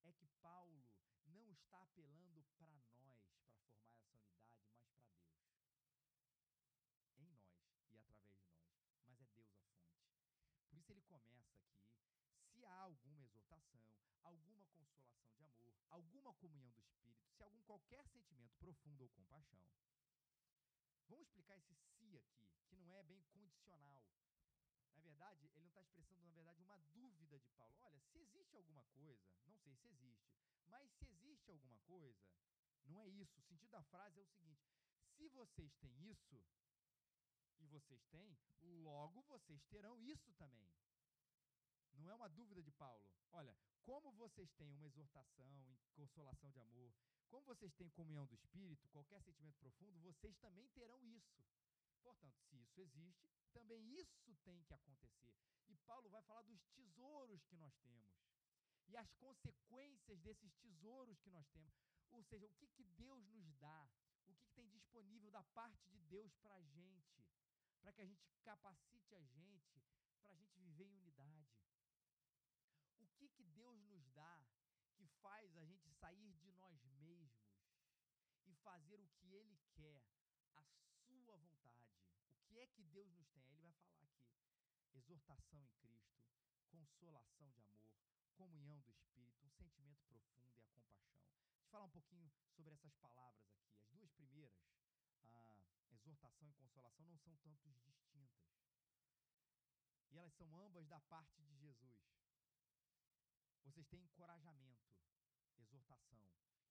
é 0.04 0.12
que 0.14 0.28
Paulo 0.42 0.84
não 1.26 1.52
está 1.52 1.82
apelando 1.82 2.44
para 2.58 2.70
nós 2.70 2.86
para 2.90 3.04
formar 3.04 3.92
essa 3.92 4.08
unidade, 4.08 4.48
mas 4.48 4.96
para 4.96 5.94
Deus. 5.94 6.24
Em 7.18 7.28
nós 7.28 7.54
e 7.54 7.60
através 7.60 8.06
de 8.06 8.14
nós. 8.14 8.42
Mas 9.06 9.20
é 9.20 9.28
Deus 9.28 9.52
a 9.52 9.60
fonte. 9.60 10.00
Por 10.70 10.78
isso 10.78 10.92
ele 10.92 11.02
começa 11.02 11.34
aqui. 11.34 11.44
Se 12.52 12.61
há 12.72 12.82
alguma 12.82 13.22
exortação, 13.22 13.82
alguma 14.24 14.66
consolação 14.68 15.30
de 15.36 15.44
amor, 15.44 15.74
alguma 15.90 16.34
comunhão 16.34 16.72
do 16.72 16.82
Espírito, 16.82 17.30
se 17.36 17.44
algum 17.44 17.62
qualquer 17.64 18.06
sentimento 18.08 18.56
profundo 18.58 19.04
ou 19.04 19.10
compaixão, 19.10 19.62
Vamos 21.12 21.28
explicar 21.28 21.58
esse 21.58 21.76
se 21.76 22.18
aqui, 22.18 22.48
que 22.70 22.78
não 22.78 22.96
é 22.96 23.04
bem 23.04 23.22
condicional. 23.34 24.02
Na 24.96 25.02
verdade, 25.02 25.46
ele 25.46 25.60
não 25.60 25.68
está 25.68 25.82
expressando, 25.82 26.24
na 26.24 26.32
verdade, 26.32 26.62
uma 26.62 26.78
dúvida 26.94 27.38
de 27.38 27.50
Paulo. 27.50 27.78
Olha, 27.82 28.00
se 28.00 28.18
existe 28.18 28.56
alguma 28.56 28.82
coisa, 28.96 29.22
não 29.46 29.58
sei 29.58 29.76
se 29.76 29.90
existe, 29.90 30.32
mas 30.68 30.90
se 30.94 31.06
existe 31.10 31.52
alguma 31.52 31.78
coisa, 31.80 32.26
não 32.86 32.98
é 33.02 33.08
isso. 33.10 33.38
O 33.38 33.44
sentido 33.44 33.72
da 33.72 33.84
frase 33.84 34.20
é 34.20 34.24
o 34.24 34.26
seguinte: 34.26 34.64
se 35.18 35.28
vocês 35.28 35.76
têm 35.76 35.94
isso, 36.10 36.42
e 37.60 37.68
vocês 37.68 38.02
têm, 38.06 38.38
logo 38.62 39.22
vocês 39.24 39.62
terão 39.66 40.02
isso 40.02 40.32
também. 40.36 40.72
Não 41.98 42.10
é 42.10 42.14
uma 42.14 42.30
dúvida 42.30 42.62
de 42.62 42.72
Paulo. 42.72 43.06
Olha, 43.32 43.56
como 43.84 44.12
vocês 44.14 44.52
têm 44.54 44.72
uma 44.74 44.86
exortação, 44.86 45.78
consolação 45.94 46.50
de 46.52 46.60
amor, 46.60 46.94
como 47.30 47.46
vocês 47.46 47.74
têm 47.74 47.90
comunhão 47.90 48.26
do 48.26 48.36
Espírito, 48.36 48.90
qualquer 48.90 49.22
sentimento 49.22 49.58
profundo, 49.58 50.00
vocês 50.02 50.36
também 50.38 50.68
terão 50.70 51.02
isso. 51.04 51.46
Portanto, 52.02 52.42
se 52.50 52.58
isso 52.58 52.82
existe, 52.82 53.30
também 53.54 53.82
isso 53.94 54.36
tem 54.44 54.62
que 54.64 54.74
acontecer. 54.74 55.34
E 55.70 55.78
Paulo 55.78 56.10
vai 56.10 56.22
falar 56.24 56.42
dos 56.44 56.62
tesouros 56.76 57.44
que 57.46 57.56
nós 57.56 57.74
temos 57.78 58.12
e 58.92 58.98
as 58.98 59.12
consequências 59.14 60.20
desses 60.20 60.54
tesouros 60.56 61.18
que 61.20 61.30
nós 61.30 61.48
temos. 61.50 61.74
Ou 62.12 62.22
seja, 62.24 62.46
o 62.46 62.54
que, 62.56 62.68
que 62.68 62.84
Deus 62.84 63.26
nos 63.30 63.54
dá, 63.56 63.90
o 64.18 64.24
que, 64.26 64.36
que 64.36 64.50
tem 64.50 64.68
disponível 64.68 65.32
da 65.32 65.44
parte 65.44 65.88
de 65.90 66.00
Deus 66.02 66.34
para 66.42 66.56
a 66.56 66.62
gente, 66.62 67.26
para 67.82 67.94
que 67.94 68.02
a 68.02 68.06
gente 68.06 68.22
capacite 68.44 69.16
a 69.16 69.24
gente, 69.24 69.82
para 70.22 70.34
a 70.34 70.36
gente 70.36 70.60
viver 70.60 70.86
em 70.86 70.98
unidade. 70.98 71.48
Que, 73.22 73.30
que 73.30 73.44
Deus 73.44 73.78
nos 73.84 74.10
dá 74.16 74.44
que 74.96 75.06
faz 75.22 75.56
a 75.56 75.64
gente 75.64 75.88
sair 75.92 76.34
de 76.34 76.52
nós 76.54 76.84
mesmos 76.86 77.32
e 78.48 78.54
fazer 78.56 79.00
o 79.00 79.08
que 79.10 79.32
Ele 79.36 79.60
quer, 79.76 80.02
a 80.56 80.64
Sua 81.06 81.38
vontade. 81.38 81.94
O 82.26 82.34
que 82.48 82.58
é 82.58 82.66
que 82.66 82.84
Deus 82.84 83.12
nos 83.12 83.30
tem? 83.30 83.44
Aí 83.46 83.58
Ele 83.58 83.62
vai 83.62 83.74
falar 83.74 84.08
aqui: 84.08 84.10
exortação 84.98 85.62
em 85.62 85.68
Cristo, 85.82 86.18
consolação 86.72 87.48
de 87.52 87.62
amor, 87.62 87.94
comunhão 88.34 88.80
do 88.80 88.90
Espírito, 88.90 89.46
um 89.46 89.52
sentimento 89.52 90.02
profundo 90.08 90.58
e 90.58 90.64
a 90.64 90.66
compaixão. 90.70 91.22
Deixa 91.52 91.62
eu 91.62 91.70
falar 91.70 91.86
um 91.86 91.92
pouquinho 91.92 92.28
sobre 92.56 92.74
essas 92.74 92.96
palavras 92.96 93.48
aqui. 93.52 93.70
As 93.84 93.88
duas 93.92 94.12
primeiras, 94.14 94.52
a 95.30 95.94
exortação 95.94 96.50
e 96.50 96.54
consolação, 96.54 97.08
não 97.08 97.20
são 97.20 97.36
tantos 97.38 97.76
distintas. 97.86 98.50
E 100.10 100.18
elas 100.18 100.34
são 100.34 100.58
ambas 100.58 100.88
da 100.88 101.00
parte 101.02 101.40
de 101.44 101.56
Jesus. 101.58 102.21
Vocês 103.64 103.88
têm 103.88 104.04
encorajamento, 104.04 104.92
exortação, 105.58 106.24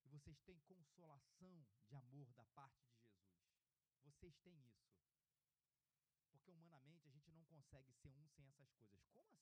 e 0.04 0.08
vocês 0.08 0.38
têm 0.40 0.58
consolação 0.60 1.64
de 1.88 1.94
amor 1.96 2.32
da 2.32 2.44
parte 2.46 2.80
de 2.82 2.92
Jesus. 2.92 3.20
Vocês 4.02 4.36
têm 4.38 4.58
isso. 4.66 4.90
Porque 6.30 6.50
humanamente 6.50 7.06
a 7.08 7.10
gente 7.10 7.30
não 7.30 7.44
consegue 7.44 7.92
ser 7.94 8.14
um 8.14 8.28
sem 8.28 8.46
essas 8.48 8.70
coisas. 8.72 9.00
Como 9.12 9.20
assim? 9.20 9.40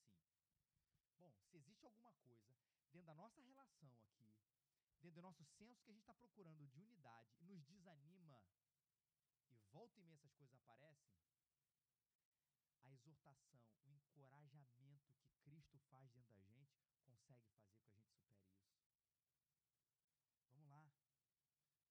Bom, 1.19 1.33
se 1.51 1.57
existe 1.57 1.85
alguma 1.85 2.13
coisa 2.15 2.55
dentro 2.93 3.07
da 3.07 3.15
nossa 3.15 3.41
relação 3.43 3.93
aqui, 3.97 4.33
dentro 5.01 5.17
do 5.17 5.23
nosso 5.23 5.45
senso 5.45 5.83
que 5.83 5.91
a 5.91 5.95
gente 5.95 6.03
está 6.03 6.15
procurando 6.15 6.67
de 6.67 6.81
unidade 6.81 7.35
e 7.41 7.45
nos 7.45 7.63
desanima, 7.65 8.43
e 9.51 9.57
volta 9.73 9.99
e 9.99 10.03
meia 10.03 10.15
essas 10.15 10.35
coisas 10.35 10.55
aparecem, 10.55 11.17
a 12.83 12.93
exortação, 12.93 13.61
o 13.85 13.93
encorajamento 13.93 15.13
que 15.25 15.35
Cristo 15.43 15.79
faz 15.91 16.11
dentro 16.13 16.35
da 16.35 16.45
gente 16.47 16.77
consegue 17.05 17.47
fazer 17.49 17.71
com 17.73 17.81
que 17.81 17.89
a 17.89 17.95
gente 17.95 18.13
supere 18.13 18.47
isso. 18.47 19.09
Vamos 20.53 20.71
lá, 20.71 20.91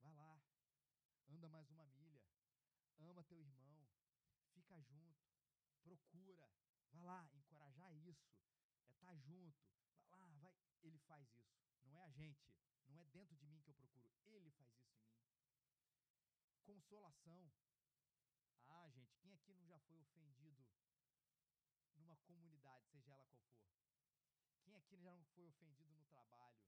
vai 0.01 0.13
lá, 0.13 0.41
anda 1.47 1.49
mais 1.49 1.69
uma 1.71 1.86
milha, 1.86 2.21
ama 2.99 3.23
teu 3.23 3.39
irmão, 3.39 3.88
fica 4.53 4.77
junto, 4.81 5.31
procura, 5.81 6.51
vai 6.91 7.01
lá, 7.01 7.29
encorajar 7.33 7.95
isso 7.95 8.27
é 8.86 8.91
estar 8.91 9.07
tá 9.07 9.15
junto. 9.15 9.57
Vai 10.10 10.19
lá, 10.19 10.36
vai. 10.39 10.53
Ele 10.83 10.97
faz 10.99 11.25
isso. 11.36 11.55
Não 11.86 11.97
é 11.97 12.03
a 12.03 12.10
gente. 12.10 12.53
Não 12.89 12.99
é 13.01 13.05
dentro 13.07 13.36
de 13.38 13.45
mim 13.47 13.62
que 13.62 13.69
eu 13.69 13.73
procuro. 13.73 14.38
Ele 14.38 14.51
faz 14.51 14.73
isso 14.75 14.93
em 14.93 14.99
mim. 14.99 15.23
Consolação. 16.63 17.49
Ah, 18.67 18.89
gente, 18.89 19.15
quem 19.17 19.33
aqui 19.33 19.53
não 19.53 19.65
já 19.65 19.79
foi 19.79 19.97
ofendido 19.99 20.67
numa 21.95 22.17
comunidade, 22.17 22.86
seja 22.89 23.12
ela 23.12 23.23
qual 23.23 23.41
for? 23.41 23.65
Quem 24.63 24.75
aqui 24.75 24.97
já 24.99 25.15
não 25.15 25.25
foi 25.27 25.47
ofendido 25.47 25.95
no 25.95 26.03
trabalho? 26.05 26.60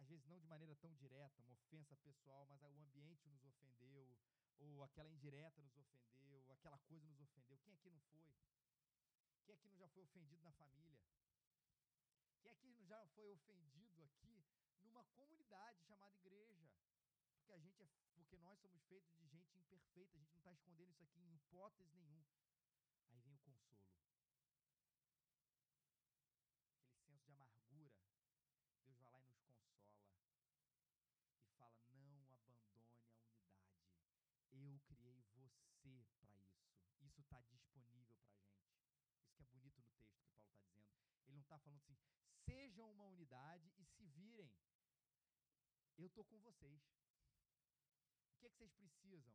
Às 0.00 0.08
vezes 0.08 0.24
não 0.26 0.40
de 0.40 0.46
maneira 0.46 0.74
tão 0.76 0.92
direta, 0.94 1.42
uma 1.42 1.52
ofensa 1.52 1.94
pessoal, 1.98 2.46
mas 2.46 2.62
o 2.62 2.66
ambiente 2.66 3.28
nos 3.28 3.44
ofendeu, 3.44 4.08
ou 4.58 4.82
aquela 4.82 5.10
indireta 5.10 5.62
nos 5.62 5.76
ofendeu, 5.76 6.50
aquela 6.50 6.78
coisa 6.78 7.06
nos 7.06 7.20
ofendeu. 7.20 7.58
Quem 7.58 7.74
aqui 7.74 7.90
não 7.90 8.00
foi? 8.00 8.34
Quem 9.44 9.54
aqui 9.54 9.68
não 9.68 9.76
já 9.76 9.88
foi 9.88 10.02
ofendido 10.02 10.42
na 10.42 10.52
família? 10.52 10.98
Quem 12.40 12.50
aqui 12.50 12.68
não 12.68 12.82
já 12.84 13.06
foi 13.08 13.30
ofendido 13.30 14.02
aqui 14.02 14.42
numa 14.82 15.04
comunidade 15.04 15.82
chamada 15.82 16.16
igreja? 16.16 16.70
Porque 17.34 17.52
a 17.52 17.58
gente 17.58 17.82
é, 17.82 17.88
porque 18.14 18.36
nós 18.38 18.58
somos 18.58 18.82
feitos 18.84 19.12
de 19.16 19.26
gente 19.26 19.54
imperfeita, 19.58 20.16
a 20.16 20.20
gente 20.20 20.32
não 20.32 20.38
está 20.38 20.52
escondendo 20.52 20.90
isso 20.90 21.04
aqui 21.04 21.20
em 21.20 21.34
hipótese 21.34 21.90
nenhum. 21.92 22.24
Aí 23.10 23.20
vem 23.20 23.34
o 23.34 23.38
consolo. 23.40 23.84
Aquele 26.78 26.98
senso 26.98 27.24
de 27.24 27.32
amargura. 27.32 27.92
Deus 28.84 28.98
vai 29.00 29.12
lá 29.12 29.20
e 29.20 29.24
nos 29.24 29.38
consola. 29.40 29.90
E 31.44 31.52
fala: 31.58 31.76
não 31.90 32.06
abandone 32.08 32.24
a 32.24 32.40
unidade. 32.46 33.50
Eu 34.52 34.60
criei 34.86 35.12
você 35.12 35.50
para 35.82 35.90
isso. 35.92 36.28
Isso 37.00 37.20
está 37.20 37.40
disponível 37.42 38.14
para 38.16 38.30
a 38.30 38.42
gente. 38.42 38.70
Isso 39.22 39.34
que 39.34 39.42
é 39.42 39.46
bonito 39.46 39.80
no 39.80 39.88
texto 39.90 40.16
que 40.16 40.28
Paulo 40.28 40.44
está 40.44 40.62
dizendo. 40.62 40.90
Ele 41.26 41.34
não 41.36 41.42
está 41.42 41.58
falando 41.58 41.78
assim, 41.78 41.96
sejam 42.44 42.90
uma 42.90 43.04
unidade 43.04 43.72
e 43.78 43.84
se 43.84 44.06
virem. 44.06 44.50
Eu 45.96 46.06
estou 46.06 46.24
com 46.24 46.38
vocês. 46.40 46.80
O 48.32 48.38
que 48.38 48.46
é 48.46 48.50
que 48.50 48.56
vocês 48.56 48.72
precisam? 48.72 49.34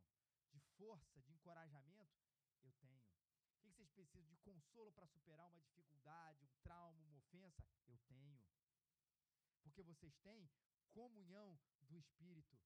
De 0.52 0.60
força, 0.78 1.22
de 1.22 1.32
encorajamento? 1.32 2.18
Eu 2.64 2.72
tenho. 2.82 2.98
O 2.98 3.60
que, 3.60 3.68
é 3.68 3.72
que 3.72 3.78
vocês 3.78 3.90
precisam? 3.92 4.26
De 4.26 4.38
consolo 4.38 4.92
para 4.94 5.06
superar 5.08 5.48
uma 5.48 5.62
dificuldade, 5.62 6.44
um 6.44 6.50
trauma, 6.64 7.04
uma 7.04 7.18
ofensa? 7.18 7.64
Eu 7.88 8.00
tenho. 8.08 8.40
Porque 9.62 9.84
vocês 9.84 10.16
têm 10.24 10.50
comunhão 10.92 11.60
do 11.82 11.98
Espírito. 11.98 12.58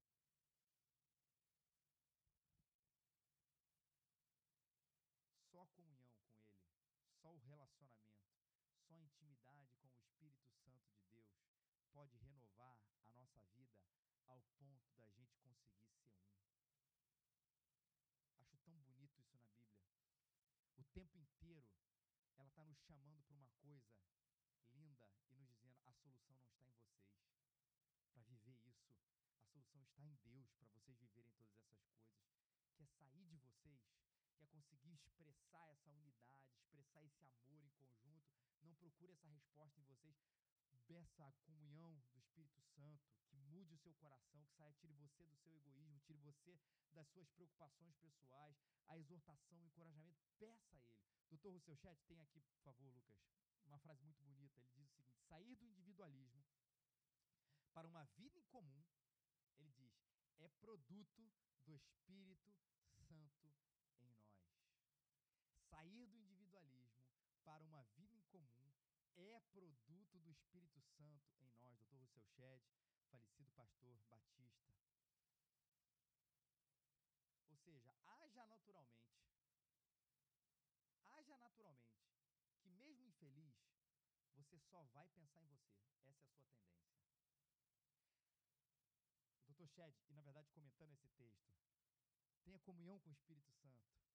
Só 5.52 5.66
comunhão 5.68 6.08
com 6.08 6.30
Ele 6.30 7.10
só 7.22 7.34
o 7.34 7.40
relacionamento, 7.78 8.50
só 8.88 8.96
a 8.96 9.02
intimidade 9.04 9.74
com 9.78 9.88
o 9.88 9.92
Espírito 9.92 10.48
Santo 10.64 10.88
de 10.90 11.04
Deus 11.14 11.30
pode 11.92 12.16
renovar 12.18 12.80
a 13.04 13.12
nossa 13.12 13.42
vida 13.54 13.84
ao 14.28 14.42
ponto 14.58 14.90
da 14.98 15.08
gente 15.10 15.36
conseguir 15.38 15.86
ser 15.86 16.10
um. 16.10 16.50
Acho 18.40 18.58
tão 18.60 18.78
bonito 18.80 19.20
isso 19.20 19.38
na 19.38 19.42
Bíblia. 19.42 19.86
O 20.78 20.84
tempo 20.86 21.18
inteiro 21.18 21.68
ela 22.38 22.48
está 22.48 22.64
nos 22.64 22.80
chamando 22.80 23.22
para 23.24 23.36
uma 23.36 23.50
coisa 23.62 23.94
linda 24.72 25.12
e 25.30 25.36
nos 25.36 25.50
dizendo: 25.52 25.84
a 25.86 25.92
solução 25.92 26.34
não 26.34 26.48
está 26.48 26.64
em 26.64 26.72
vocês. 26.72 27.20
Para 28.14 28.24
viver 28.24 28.58
isso, 28.66 28.96
a 29.36 29.44
solução 29.44 29.82
está 29.84 30.04
em 30.04 30.16
Deus 30.24 30.50
para 30.54 30.68
vocês 30.70 30.98
viverem 30.98 31.34
todas 31.36 31.58
essas 31.58 31.76
coisas. 31.76 32.40
Que 32.76 32.84
é 32.84 32.88
sair 32.88 33.26
de 33.28 33.38
vocês 33.38 33.82
quer 34.40 34.48
conseguir 34.48 34.94
expressar 34.94 35.68
essa 35.70 35.92
unidade, 35.92 36.48
expressar 36.56 37.04
esse 37.04 37.26
amor 37.26 37.62
em 37.62 37.70
conjunto, 37.72 38.32
não 38.62 38.74
procure 38.76 39.12
essa 39.12 39.28
resposta 39.28 39.82
em 39.82 39.84
vocês. 39.84 40.16
Peça 40.88 41.26
a 41.28 41.34
comunhão 41.46 41.94
do 42.14 42.20
Espírito 42.20 42.64
Santo, 42.64 43.04
que 43.28 43.38
mude 43.38 43.76
o 43.76 43.78
seu 43.78 43.94
coração, 43.96 44.44
que 44.46 44.54
saia, 44.54 44.74
tire 44.74 44.94
você 44.94 45.26
do 45.26 45.36
seu 45.36 45.54
egoísmo, 45.54 46.00
tire 46.00 46.20
você 46.20 46.58
das 46.94 47.08
suas 47.10 47.30
preocupações 47.32 47.96
pessoais, 47.98 48.56
a 48.88 48.98
exortação, 48.98 49.60
o 49.60 49.66
encorajamento, 49.66 50.24
peça 50.40 50.76
a 50.76 50.80
Ele. 50.80 50.98
Doutor 51.30 51.52
Rousseau 51.52 51.76
Chat, 51.76 52.02
tem 52.08 52.20
aqui, 52.22 52.42
por 52.42 52.60
favor, 52.62 52.92
Lucas, 52.92 53.18
uma 53.68 53.78
frase 53.80 54.02
muito 54.04 54.24
bonita. 54.24 54.58
Ele 54.58 54.70
diz 54.74 54.88
o 54.88 54.94
seguinte: 54.94 55.22
sair 55.28 55.56
do 55.58 55.66
individualismo 55.66 56.44
para 57.74 57.88
uma 57.88 58.06
vida 58.18 58.40
em 58.40 58.46
comum, 58.46 58.84
ele 59.60 59.72
diz, 59.74 59.94
é 60.40 60.48
produto 60.48 61.30
do 61.66 61.76
Espírito 61.76 62.56
Santo. 63.08 63.69
Sair 65.80 66.08
do 66.08 66.18
individualismo 66.18 67.08
para 67.46 67.64
uma 67.64 67.82
vida 67.96 68.14
em 68.14 68.22
comum 68.24 68.70
é 69.16 69.40
produto 69.54 70.20
do 70.20 70.30
Espírito 70.30 70.82
Santo 70.82 71.32
em 71.40 71.54
nós. 71.62 71.80
Dr. 71.80 71.96
Rousseau 71.96 72.22
Shedd, 72.36 72.62
falecido 73.10 73.50
pastor 73.54 73.98
batista. 74.10 74.76
Ou 77.48 77.56
seja, 77.56 77.96
haja 78.04 78.46
naturalmente, 78.48 79.24
haja 81.08 81.38
naturalmente, 81.38 82.12
que 82.62 82.70
mesmo 82.72 83.08
infeliz, 83.08 83.56
você 84.36 84.60
só 84.60 84.84
vai 84.88 85.08
pensar 85.08 85.42
em 85.42 85.48
você. 85.48 85.80
Essa 86.04 86.10
é 86.10 86.12
a 86.12 86.34
sua 86.34 86.44
tendência. 86.44 86.92
O 89.48 89.54
Dr. 89.54 89.68
Shedd, 89.70 89.96
e 90.10 90.14
na 90.14 90.24
verdade 90.24 90.52
comentando 90.52 90.92
esse 90.92 91.08
texto, 91.08 91.48
Tenha 92.44 92.60
comunhão 92.60 93.00
com 93.00 93.12
o 93.12 93.14
Espírito 93.14 93.54
Santo. 93.54 94.09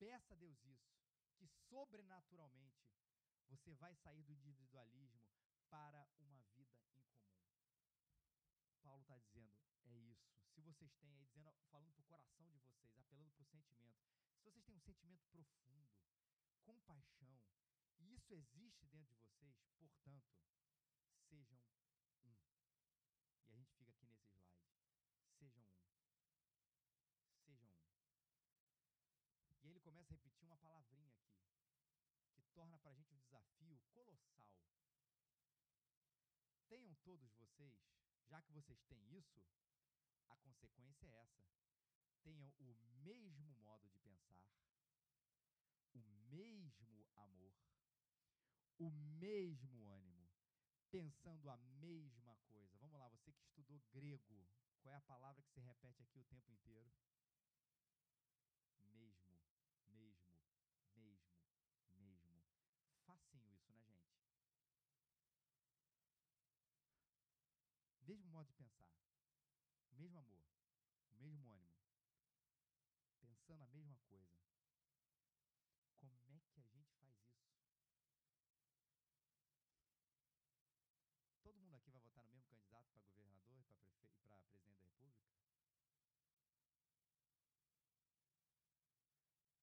Peça 0.00 0.32
a 0.32 0.36
Deus 0.36 0.64
isso, 0.64 0.90
que 1.36 1.46
sobrenaturalmente 1.68 2.90
você 3.48 3.74
vai 3.74 3.94
sair 3.96 4.22
do 4.22 4.32
individualismo 4.32 5.20
para 5.68 6.08
uma 6.18 6.42
vida 6.56 6.74
em 6.96 7.04
comum. 7.12 7.30
Paulo 8.82 9.02
está 9.02 9.18
dizendo, 9.18 9.52
é 9.84 9.94
isso. 9.94 10.26
Se 10.54 10.62
vocês 10.62 10.92
têm 10.94 11.14
aí, 11.14 11.26
dizendo, 11.26 11.52
falando 11.70 11.92
para 11.92 12.00
o 12.00 12.06
coração 12.06 12.50
de 12.50 12.58
vocês, 12.60 12.96
apelando 12.96 13.30
para 13.32 13.42
o 13.42 13.46
sentimento, 13.46 14.00
se 14.34 14.44
vocês 14.44 14.64
têm 14.64 14.74
um 14.74 14.80
sentimento 14.80 15.22
profundo, 15.30 15.92
compaixão, 16.64 17.38
e 17.98 18.14
isso 18.14 18.34
existe 18.34 18.86
dentro 18.86 19.14
de 19.14 19.20
vocês, 19.20 19.54
portanto, 19.78 20.32
sejam 21.28 21.58
um. 22.24 22.34
E 23.44 23.50
a 23.50 23.52
gente 23.52 23.72
fica 23.74 23.92
aqui 23.92 24.06
nesse 24.06 24.24
slide. 24.24 24.50
Sejam 25.38 25.62
um 25.62 25.80
sejam 27.46 27.68
um. 27.68 27.80
E 29.62 29.66
aí 29.66 29.70
ele 29.70 29.80
começa 29.80 30.12
a 30.12 30.16
repetir 30.16 30.44
uma 30.44 30.56
palavrinha 30.56 31.08
aqui, 31.08 31.30
que 32.34 32.42
torna 32.54 32.78
para 32.78 32.90
a 32.90 32.94
gente 32.94 33.14
um 33.60 33.69
colossal. 33.88 34.48
Tenham 36.68 36.94
todos 37.02 37.32
vocês, 37.34 37.74
já 38.28 38.40
que 38.42 38.52
vocês 38.52 38.80
têm 38.84 39.02
isso, 39.16 39.42
a 40.28 40.36
consequência 40.36 41.06
é 41.06 41.20
essa. 41.22 41.44
Tenham 42.22 42.52
o 42.58 42.74
mesmo 43.02 43.52
modo 43.56 43.88
de 43.88 43.98
pensar, 43.98 44.44
o 45.94 46.00
mesmo 46.30 47.08
amor, 47.14 47.54
o 48.78 48.90
mesmo 48.90 49.88
ânimo. 49.88 50.30
pensando 50.90 51.48
a 51.48 51.56
mesma 51.56 52.36
coisa. 52.48 52.76
Vamos 52.78 52.98
lá, 52.98 53.08
você 53.08 53.32
que 53.32 53.42
estudou 53.42 53.80
grego, 53.92 54.46
qual 54.82 54.92
é 54.92 54.96
a 54.96 55.00
palavra 55.02 55.42
que 55.42 55.50
se 55.50 55.60
repete 55.60 56.02
aqui 56.02 56.18
o 56.18 56.24
tempo 56.24 56.50
inteiro? 56.50 56.90
Mesmo, 58.92 59.38
mesmo, 59.86 60.34
mesmo, 60.96 61.38
mesmo. 61.96 62.42
Facinho 63.06 63.48
isso, 63.52 63.70
né, 63.72 63.80
gente? 63.84 64.10
Mesmo 68.02 68.29
modo 68.40 68.48
de 68.48 68.54
pensar, 68.54 68.88
o 69.92 69.96
mesmo 69.96 70.18
amor, 70.18 70.46
o 71.10 71.14
mesmo 71.20 71.46
ânimo, 71.52 71.76
pensando 73.20 73.62
a 73.62 73.66
mesma 73.66 73.98
coisa. 74.08 74.32
Como 75.98 76.14
é 76.14 76.40
que 76.40 76.58
a 76.58 76.64
gente 76.64 76.90
faz 77.02 77.14
isso? 77.20 77.36
Todo 81.42 81.60
mundo 81.60 81.74
aqui 81.76 81.90
vai 81.90 82.00
votar 82.00 82.24
no 82.24 82.32
mesmo 82.32 82.48
candidato 82.48 82.88
para 82.94 83.04
governador 83.04 83.60
e 83.60 83.64
para 83.64 83.92
presidente 83.92 84.64
da 84.64 84.72
República? 84.72 85.28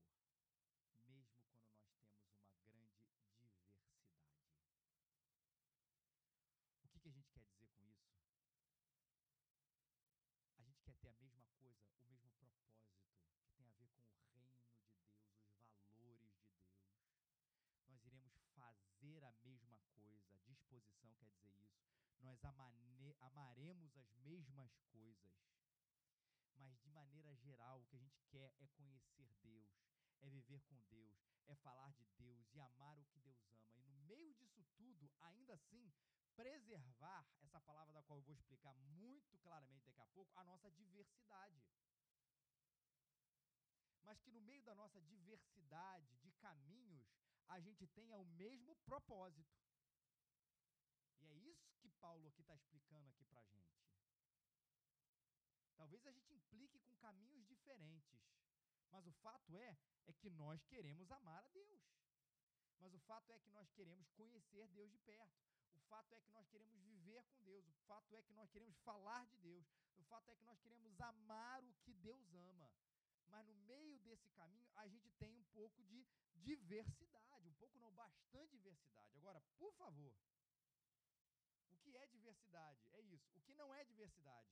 o 0.93 1.04
mesmo 1.08 1.32
amor. 1.34 1.43
Mesmo 1.43 1.43
quando 1.43 1.60
nós 1.60 1.84
temos 1.84 2.39
uma 2.39 2.58
grande 2.63 2.95
diversidade. 3.04 3.73
O 6.84 6.88
que, 6.88 6.99
que 6.99 7.10
a 7.10 7.12
gente 7.12 7.32
quer 7.32 7.43
dizer 7.43 7.69
com 7.76 7.84
isso? 7.86 8.13
A 10.58 10.62
gente 10.63 10.82
quer 10.82 10.95
ter 10.95 11.10
a 11.10 11.13
mesma 11.13 11.43
coisa, 11.58 11.84
o 11.97 12.04
mesmo 12.08 12.30
propósito, 12.39 12.97
que 13.43 13.54
tem 13.56 13.67
a 13.67 13.73
ver 13.73 13.89
com 13.91 14.04
o 14.04 14.15
reino 14.34 14.56
de 14.58 14.71
Deus, 14.71 15.04
os 15.86 15.97
valores 15.99 16.32
de 16.32 16.43
Deus. 16.47 16.73
Nós 17.88 18.06
iremos 18.06 18.34
a 19.26 19.34
mesma 19.44 19.78
coisa, 19.96 20.38
disposição 20.46 21.14
quer 21.16 21.28
dizer 21.28 21.54
isso. 21.62 21.84
Nós 22.22 22.44
amane, 22.44 23.16
amaremos 23.20 23.98
as 23.98 24.14
mesmas 24.18 24.78
coisas. 24.92 25.34
Mas 26.56 26.80
de 26.82 26.90
maneira 26.90 27.36
geral, 27.36 27.82
o 27.82 27.86
que 27.86 27.96
a 27.96 28.00
gente 28.00 28.22
quer 28.30 28.54
é 28.60 28.68
conhecer 28.68 29.28
Deus, 29.42 29.70
é 30.22 30.30
viver 30.30 30.62
com 30.64 30.80
Deus, 30.90 31.20
é 31.48 31.56
falar 31.56 31.92
de 31.94 32.06
Deus 32.18 32.48
e 32.54 32.60
amar 32.60 32.98
o 32.98 33.06
que 33.06 33.20
Deus 33.20 33.44
ama. 33.50 33.70
E 33.76 33.82
no 33.82 33.96
meio 33.98 34.34
disso 34.34 34.64
tudo, 34.78 35.12
ainda 35.20 35.54
assim, 35.54 35.92
preservar 36.36 37.28
essa 37.42 37.60
palavra 37.62 37.94
da 37.94 38.04
qual 38.04 38.20
eu 38.20 38.24
vou 38.24 38.34
explicar 38.34 38.74
muito 38.76 39.38
claramente 39.40 39.86
daqui 39.86 40.02
a 40.02 40.08
pouco, 40.08 40.32
a 40.38 40.44
nossa 40.44 40.70
diversidade. 40.72 41.62
Mas 44.04 44.20
que 44.22 44.32
no 44.32 44.42
meio 44.42 44.64
da 44.64 44.76
nossa 44.76 45.02
diversidade 45.02 46.16
de 46.18 46.32
caminhos, 46.34 47.23
a 47.48 47.60
gente 47.60 47.88
tenha 47.88 48.18
o 48.18 48.26
mesmo 48.26 48.76
propósito. 48.86 49.58
E 51.22 51.30
é 51.30 51.36
isso 51.36 51.74
que 51.82 51.90
Paulo 51.90 52.28
aqui 52.28 52.42
está 52.42 52.56
explicando 52.56 53.10
aqui 53.10 53.26
para 53.26 53.42
a 53.42 53.46
gente. 53.46 53.74
Talvez 55.76 56.06
a 56.06 56.12
gente 56.12 56.34
implique 56.34 56.80
com 56.80 56.96
caminhos 56.98 57.46
diferentes, 57.46 58.22
mas 58.90 59.06
o 59.08 59.12
fato 59.12 59.58
é, 59.58 59.78
é 60.06 60.14
que 60.14 60.30
nós 60.30 60.64
queremos 60.66 61.12
amar 61.12 61.44
a 61.44 61.48
Deus. 61.48 61.82
Mas 62.80 62.94
o 62.94 63.00
fato 63.00 63.32
é 63.32 63.40
que 63.40 63.50
nós 63.52 63.70
queremos 63.72 64.10
conhecer 64.10 64.68
Deus 64.70 64.92
de 64.92 64.98
perto. 65.00 65.42
O 65.74 65.80
fato 65.80 66.14
é 66.14 66.20
que 66.20 66.32
nós 66.32 66.48
queremos 66.50 66.78
viver 66.82 67.24
com 67.24 67.42
Deus. 67.44 67.68
O 67.68 67.74
fato 67.88 68.16
é 68.16 68.22
que 68.22 68.34
nós 68.34 68.50
queremos 68.50 68.78
falar 68.80 69.26
de 69.28 69.38
Deus. 69.38 69.66
O 69.98 70.04
fato 70.04 70.30
é 70.30 70.36
que 70.36 70.44
nós 70.44 70.60
queremos 70.60 71.00
amar 71.00 71.64
o 71.64 71.74
que 71.84 71.94
Deus 71.94 72.34
ama. 72.34 72.70
Mas 73.28 73.46
no 73.48 73.56
meio 73.56 74.00
desse 74.00 74.30
caminho, 74.32 74.70
a 74.76 74.88
gente 74.88 75.10
tem 75.14 75.34
um 75.34 75.44
pouco 75.54 75.84
de 75.84 76.06
diversidade. 76.36 77.48
Um 77.48 77.54
pouco, 77.54 77.78
não, 77.80 77.92
bastante 77.94 78.52
diversidade. 78.58 79.18
Agora, 79.18 79.42
por 79.58 79.74
favor, 79.74 80.14
o 81.70 81.78
que 81.78 81.96
é 81.98 82.06
diversidade? 82.08 82.80
É 82.92 83.02
isso. 83.02 83.32
O 83.36 83.42
que 83.42 83.54
não 83.54 83.74
é 83.74 83.84
diversidade? 83.84 84.50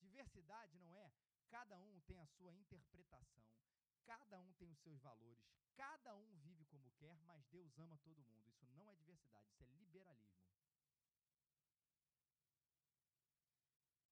Diversidade 0.00 0.76
não 0.78 0.96
é 0.96 1.12
cada 1.48 1.78
um 1.78 2.00
tem 2.00 2.18
a 2.18 2.26
sua 2.26 2.52
interpretação, 2.54 3.44
Cada 4.04 4.38
um 4.40 4.52
tem 4.54 4.68
os 4.70 4.78
seus 4.80 5.00
valores, 5.00 5.38
cada 5.76 6.16
um 6.16 6.36
vive 6.38 6.64
como 6.64 6.90
quer, 6.92 7.20
mas 7.22 7.44
Deus 7.46 7.78
ama 7.78 7.96
todo 7.98 8.22
mundo. 8.24 8.48
Isso 8.48 8.66
não 8.74 8.90
é 8.90 8.94
diversidade, 8.94 9.48
isso 9.52 9.62
é 9.62 9.68
liberalismo. 9.68 10.42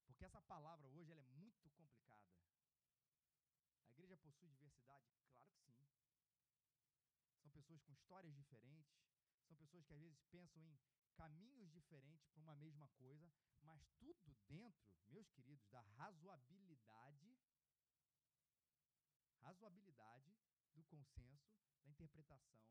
Porque 0.06 0.24
essa 0.24 0.40
palavra 0.42 0.86
hoje 0.88 1.10
ela 1.10 1.22
é 1.22 1.26
muito 1.26 1.58
complicada. 1.60 2.39
Diversidade? 4.40 5.08
Claro 5.34 5.52
que 5.52 5.60
sim. 5.62 5.86
São 7.42 7.50
pessoas 7.50 7.82
com 7.82 7.92
histórias 7.92 8.34
diferentes, 8.34 8.92
são 9.46 9.56
pessoas 9.56 9.84
que 9.84 9.94
às 9.94 10.00
vezes 10.00 10.20
pensam 10.30 10.62
em 10.62 10.78
caminhos 11.14 11.70
diferentes 11.70 12.28
para 12.28 12.42
uma 12.42 12.56
mesma 12.56 12.88
coisa, 12.96 13.30
mas 13.62 13.82
tudo 13.98 14.36
dentro, 14.48 14.88
meus 15.08 15.28
queridos, 15.30 15.66
da 15.68 15.80
razoabilidade 15.80 17.36
razoabilidade 19.40 20.36
do 20.74 20.82
consenso 20.84 21.50
da 21.82 21.90
interpretação 21.90 22.62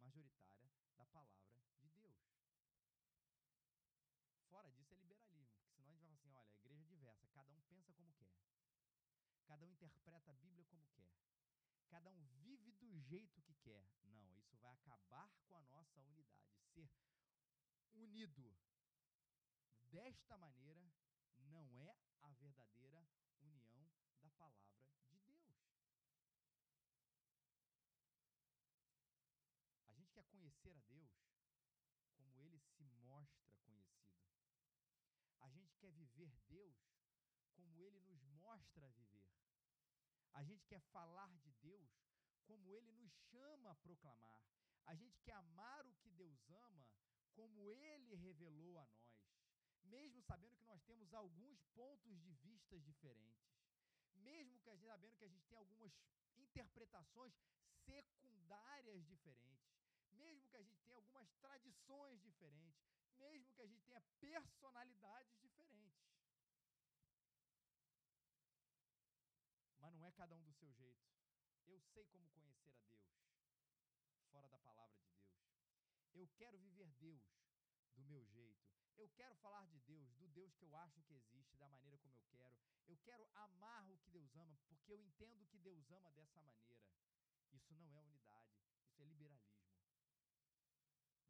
majoritária 0.00 0.70
da 0.96 1.04
palavra 1.06 1.52
de 1.80 1.90
Deus. 1.90 2.16
Fora 4.48 4.70
disso 4.70 4.94
é 4.94 4.96
liberalismo, 4.96 5.50
porque 5.54 5.70
senão 5.72 5.92
a 5.92 5.96
gente 5.96 6.08
vai 6.08 6.18
falar 6.18 6.22
assim: 6.22 6.32
olha, 6.34 6.50
a 6.50 6.56
igreja 6.56 6.82
é 6.82 6.86
diversa, 6.86 7.26
cada 7.28 7.52
um 7.52 7.60
pensa 7.62 7.92
como 7.92 8.12
quer, 8.14 8.32
cada 9.46 9.66
um 9.66 9.71
interpreta 9.82 10.30
a 10.30 10.34
Bíblia 10.34 10.64
como 10.66 10.86
quer, 10.94 11.12
cada 11.88 12.08
um 12.08 12.24
vive 12.40 12.70
do 12.74 12.96
jeito 13.00 13.42
que 13.42 13.54
quer. 13.54 13.84
Não, 14.04 14.38
isso 14.38 14.56
vai 14.58 14.72
acabar 14.72 15.28
com 15.44 15.56
a 15.56 15.62
nossa 15.62 16.00
unidade. 16.00 16.88
Ser 17.90 17.98
unido 17.98 18.56
desta 19.90 20.36
maneira 20.36 20.94
não 21.36 21.76
é 21.80 21.96
a 22.22 22.32
verdadeira 22.34 23.04
união 23.40 23.90
da 24.22 24.30
palavra 24.30 24.86
de 25.08 25.18
Deus. 25.18 25.50
A 29.88 29.92
gente 29.94 30.12
quer 30.12 30.24
conhecer 30.26 30.72
a 30.72 30.78
Deus 30.78 31.10
como 32.14 32.40
ele 32.40 32.60
se 32.60 32.84
mostra 33.02 33.52
conhecido. 33.64 34.22
A 35.40 35.48
gente 35.48 35.74
quer 35.76 35.90
viver 35.90 36.30
Deus 36.48 36.76
como 37.54 37.80
ele 37.80 38.00
nos 38.00 38.22
mostra 38.22 38.88
viver. 38.90 39.41
A 40.32 40.42
gente 40.42 40.66
quer 40.66 40.80
falar 40.80 41.30
de 41.38 41.50
Deus 41.60 41.90
como 42.46 42.70
ele 42.70 42.90
nos 42.92 43.12
chama 43.30 43.70
a 43.70 43.74
proclamar. 43.76 44.42
A 44.86 44.94
gente 44.94 45.20
quer 45.20 45.34
amar 45.34 45.86
o 45.86 45.94
que 45.94 46.10
Deus 46.10 46.50
ama 46.50 46.86
como 47.34 47.70
ele 47.70 48.14
revelou 48.14 48.78
a 48.78 48.86
nós, 48.86 49.24
mesmo 49.84 50.20
sabendo 50.22 50.56
que 50.56 50.66
nós 50.66 50.82
temos 50.82 51.14
alguns 51.14 51.62
pontos 51.74 52.20
de 52.20 52.30
vistas 52.32 52.82
diferentes. 52.84 53.50
Mesmo 54.16 54.58
que 54.60 54.68
a 54.68 54.74
gente 54.74 54.86
sabendo 54.86 55.16
que 55.16 55.24
a 55.24 55.28
gente 55.28 55.46
tem 55.46 55.58
algumas 55.58 55.92
interpretações 56.36 57.32
secundárias 57.86 59.04
diferentes 59.06 59.72
mesmo 60.12 60.46
que 60.48 60.56
a 60.56 60.62
gente 60.62 60.80
tenha 60.82 60.96
algumas 60.96 61.28
tradições 61.40 62.20
diferentes, 62.22 62.80
mesmo 63.18 63.52
que 63.54 63.62
a 63.62 63.66
gente 63.66 63.84
tenha 63.84 64.00
personalidades 64.20 65.36
diferentes. 65.40 65.91
Cada 70.22 70.36
um 70.36 70.44
do 70.44 70.52
seu 70.52 70.70
jeito. 70.74 71.02
Eu 71.66 71.80
sei 71.80 72.04
como 72.06 72.28
conhecer 72.28 72.70
a 72.70 72.78
Deus, 72.86 73.02
fora 74.30 74.48
da 74.48 74.58
palavra 74.60 74.96
de 75.00 75.10
Deus. 75.10 75.34
Eu 76.14 76.28
quero 76.36 76.56
viver 76.58 76.86
Deus 77.00 77.24
do 77.96 78.04
meu 78.04 78.24
jeito. 78.26 78.62
Eu 78.96 79.08
quero 79.08 79.34
falar 79.36 79.64
de 79.64 79.80
Deus, 79.80 80.14
do 80.14 80.28
Deus 80.28 80.54
que 80.54 80.64
eu 80.64 80.76
acho 80.76 81.02
que 81.02 81.14
existe, 81.14 81.56
da 81.56 81.68
maneira 81.68 81.98
como 81.98 82.14
eu 82.14 82.22
quero. 82.30 82.56
Eu 82.86 82.96
quero 82.98 83.28
amar 83.34 83.90
o 83.90 83.98
que 83.98 84.10
Deus 84.10 84.36
ama, 84.36 84.56
porque 84.68 84.92
eu 84.92 85.00
entendo 85.00 85.44
que 85.46 85.58
Deus 85.58 85.90
ama 85.90 86.12
dessa 86.12 86.40
maneira. 86.40 86.86
Isso 87.52 87.74
não 87.74 87.92
é 87.92 88.00
unidade, 88.00 88.54
isso 88.86 89.02
é 89.02 89.04
liberalismo. 89.04 89.66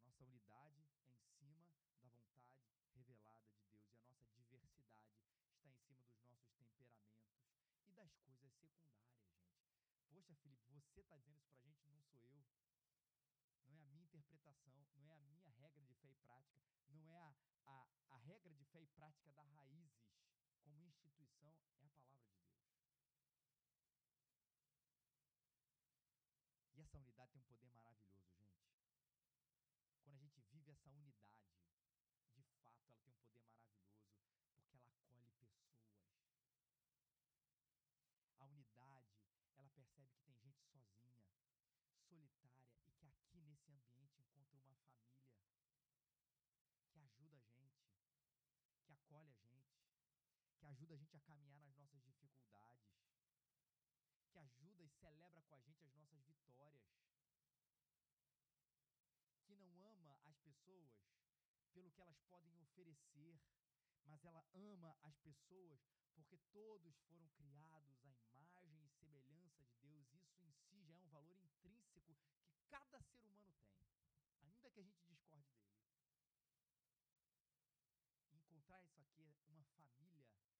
Nossa 0.05 0.23
unidade 0.23 0.85
é 1.07 1.15
em 1.15 1.25
cima 1.39 1.65
da 1.65 1.81
vontade 1.81 2.29
revelada 2.93 3.43
de 3.47 3.57
Deus 3.65 3.89
e 4.05 4.11
a 4.11 4.13
nossa 4.13 4.43
diversidade 4.43 5.09
está 5.17 5.67
em 5.67 5.73
cima 5.73 6.05
dos 6.05 6.21
nossos 6.21 6.53
temperamentos 6.53 7.33
e 7.87 7.92
das 8.03 8.15
coisas 8.19 8.51
secundárias, 8.57 9.09
gente. 9.09 9.47
Poxa, 10.09 10.35
Felipe, 10.35 10.67
você 10.91 11.01
está 11.01 11.17
dizendo 11.17 11.41
isso 11.41 11.53
para 11.55 11.63
a 11.63 11.69
gente, 11.71 11.87
não 11.89 12.01
sou 12.01 12.21
eu. 12.27 12.45
Não 13.67 13.79
é 13.79 13.83
a 13.83 13.89
minha 13.91 14.03
interpretação, 14.03 14.75
não 14.95 15.09
é 15.09 15.13
a 15.13 15.17
minha 15.17 15.49
regra 15.57 15.83
de 15.85 15.93
fé 15.95 16.09
e 16.11 16.15
prática, 16.15 16.61
não 16.89 17.09
é 17.09 17.17
a, 17.17 17.33
a, 17.65 17.87
a 18.09 18.17
regra 18.17 18.53
de 18.53 18.65
fé 18.65 18.81
e 18.81 18.87
prática 18.87 19.31
da 19.31 19.43
Raízes 19.43 20.03
como 20.63 20.83
instituição, 20.85 21.55
é 21.79 21.85
a 21.85 21.89
palavra 21.89 22.33
de 22.33 22.49
Deus. 22.49 22.73
E 26.75 26.81
essa 26.81 26.97
unidade 26.97 27.31
tem 27.31 27.41
um 27.41 27.45
poder 27.45 27.69
maravilhoso, 27.69 28.27
gente. 28.33 28.59
Quando 30.03 30.15
a 30.15 30.17
gente 30.17 30.41
vive 30.51 30.71
essa 30.71 30.89
unidade, 30.89 31.43
de 32.33 32.43
fato, 32.43 32.81
ela 32.83 32.97
tem 33.03 33.13
um 33.13 33.17
poder 33.23 33.47
maravilhoso, 33.53 34.03
porque 34.51 34.77
ela 34.77 34.91
acolhe 34.91 35.29
pessoas. 35.31 35.83
A 38.39 38.45
unidade, 38.45 39.15
ela 39.57 39.69
percebe 39.69 40.11
que 40.13 40.23
tem 40.23 40.35
gente 40.41 40.61
sozinha, 40.65 41.23
solitária 42.09 42.75
e 42.87 42.91
que 42.93 43.07
aqui 43.07 43.39
nesse 43.41 43.71
ambiente 43.71 44.21
encontra 44.21 44.57
uma 44.57 44.67
família 44.67 45.13
que 46.91 46.99
ajuda 46.99 47.37
a 47.37 47.43
gente, 47.43 47.87
que 48.85 48.91
acolhe 48.91 49.31
a 49.31 49.43
gente, 49.45 49.79
que 50.59 50.65
ajuda 50.93 50.95
a 50.95 50.97
gente 50.97 51.17
a 51.17 51.21
caminhar 51.21 51.59
nas 51.63 51.75
nossas 51.75 52.03
dificuldades, 52.03 52.85
que 54.29 54.37
ajuda 54.37 54.83
e 54.83 54.89
celebra 54.89 55.41
com 55.41 55.55
a 55.55 55.59
gente 55.59 55.83
as 55.83 55.95
nossas 55.95 56.23
vitórias, 56.27 56.85
que 59.43 59.55
não 59.55 59.81
ama 59.81 60.15
as 60.23 60.37
pessoas 60.37 60.91
pelo 61.73 61.91
que 61.91 62.01
elas 62.01 62.19
podem 62.29 62.55
oferecer, 62.61 63.41
mas 64.05 64.23
ela 64.23 64.45
ama 64.53 64.95
as 65.01 65.17
pessoas 65.17 65.79
porque 66.13 66.37
todos 66.51 66.95
foram 67.07 67.27
criados 67.29 68.05
à 68.05 68.13
imagem 68.13 68.85
e 68.85 68.89
semelhança 68.89 69.63
de 69.63 69.75
Deus. 69.81 70.13
Isso 70.13 70.43
em 70.43 70.51
si 70.51 70.83
já 70.83 70.93
é 70.93 70.99
um 70.99 71.09
valor 71.09 71.39
intrínseco 71.41 72.01
que 72.01 72.15
cada 72.69 73.01
ser 73.01 73.23
humano 73.23 73.57
tem, 73.73 73.89
ainda 74.43 74.69
que 74.69 74.79
a 74.79 74.83
gente 74.83 75.03
discorde 75.07 75.55
dele. 75.55 75.73
encontrar 78.53 78.83
isso 78.83 79.01
aqui, 79.01 79.35
uma 79.47 79.63
família, 79.63 80.29
é 80.47 80.52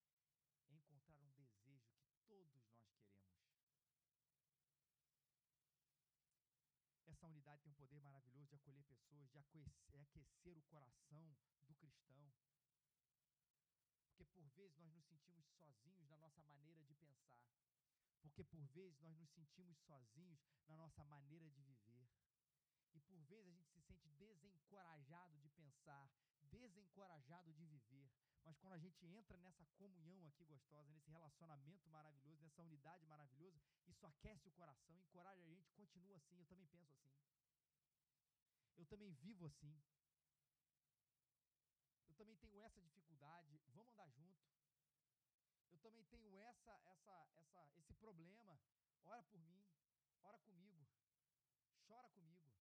encontrar 1.22 1.78
um 1.78 1.96
desejo 1.96 1.96
que 2.02 2.18
todos 2.28 2.54
nós 2.54 2.70
queremos. 2.74 3.44
Essa 7.06 7.28
unidade 7.28 7.62
tem 7.62 7.72
um 7.72 7.76
poder 7.76 8.00
maravilhoso 8.02 8.50
de 8.50 8.56
acolher 8.56 8.84
pessoas, 8.84 9.30
de 9.30 9.38
aquecer 10.00 10.58
o 10.58 10.62
coração 10.64 11.36
do 11.68 11.76
cristão. 11.76 12.34
Porque 14.08 14.26
por 14.26 14.48
vezes 14.50 14.78
nós 14.78 14.94
nos 14.94 15.06
sentimos 15.06 15.46
sozinhos 15.48 16.10
na 16.10 16.18
nossa 16.18 16.42
maneira 16.44 16.84
de 16.84 16.96
pensar. 16.96 17.44
Porque 18.22 18.44
por 18.44 18.66
vezes 18.68 19.00
nós 19.02 19.18
nos 19.18 19.30
sentimos 19.30 19.78
sozinhos 19.80 20.40
na 20.68 20.76
nossa 20.76 21.04
maneira 21.06 21.50
de 21.50 21.62
viver. 21.62 22.08
E 22.94 23.00
por 23.02 23.22
vezes 23.26 23.48
a 23.48 23.54
gente 23.54 23.72
se 23.72 23.82
sente 23.82 24.10
desencorajado 24.10 25.38
de 25.40 25.50
pensar, 25.50 26.10
desencorajado 26.42 27.52
de 27.54 27.66
viver. 27.66 28.10
Mas 28.44 28.58
quando 28.58 28.74
a 28.74 28.78
gente 28.78 29.06
entra 29.06 29.38
nessa 29.38 29.66
comunhão 29.78 30.28
aqui 30.28 30.44
gostosa, 30.46 30.92
nesse 30.92 31.10
relacionamento 31.10 31.90
maravilhoso, 31.90 32.42
nessa 32.42 32.62
unidade 32.62 33.06
maravilhosa, 33.06 33.62
isso 33.88 34.06
aquece 34.06 34.48
o 34.48 34.52
coração, 34.52 35.00
encoraja 35.00 35.42
a 35.42 35.48
gente, 35.48 35.72
continua 35.72 36.18
assim. 36.18 36.38
Eu 36.38 36.46
também 36.46 36.66
penso 36.68 36.92
assim. 36.94 37.12
Eu 38.76 38.86
também 38.86 39.12
vivo 39.14 39.46
assim 39.46 39.82
eu 42.14 42.18
também 42.18 42.38
tenho 42.38 42.62
essa 42.62 42.80
dificuldade, 42.80 43.60
vamos 43.74 43.92
andar 43.92 44.08
junto. 44.12 44.40
Eu 45.72 45.80
também 45.80 46.06
tenho 46.06 46.38
essa, 46.38 46.72
essa, 46.86 47.28
essa, 47.38 47.72
esse 47.80 47.94
problema. 47.96 48.60
Ora 49.04 49.24
por 49.24 49.42
mim, 49.42 49.66
ora 50.22 50.38
comigo, 50.40 50.86
chora 51.88 52.08
comigo. 52.10 52.54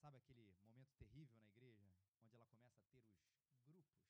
Sabe 0.00 0.18
aquele 0.18 0.54
momento 0.62 0.94
terrível 0.98 1.36
na 1.38 1.48
igreja, 1.48 1.86
onde 2.22 2.36
ela 2.36 2.46
começa 2.46 2.80
a 2.80 2.84
ter 2.86 2.98
os 2.98 3.10
grupos? 3.64 4.06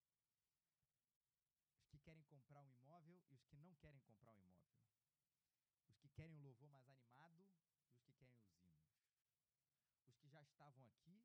Os 1.78 1.86
que 1.88 1.98
querem 1.98 2.24
comprar 2.24 2.60
um 2.60 2.70
imóvel 2.72 3.20
e 3.30 3.34
os 3.34 3.43
que 3.54 3.62
não 3.62 3.74
querem 3.76 4.00
comprar 4.00 4.32
um 4.32 4.42
imóvel. 4.42 4.82
Os 5.86 5.96
que 5.98 6.08
querem 6.08 6.36
o 6.36 6.42
louvor 6.42 6.68
mais 6.70 6.88
animado 6.88 7.38
e 7.38 7.44
os 7.94 8.00
que 8.02 8.12
querem 8.14 8.34
os 8.34 8.50
hinos. 8.50 8.82
Os 10.08 10.16
que 10.16 10.28
já 10.28 10.42
estavam 10.42 10.84
aqui 10.86 11.22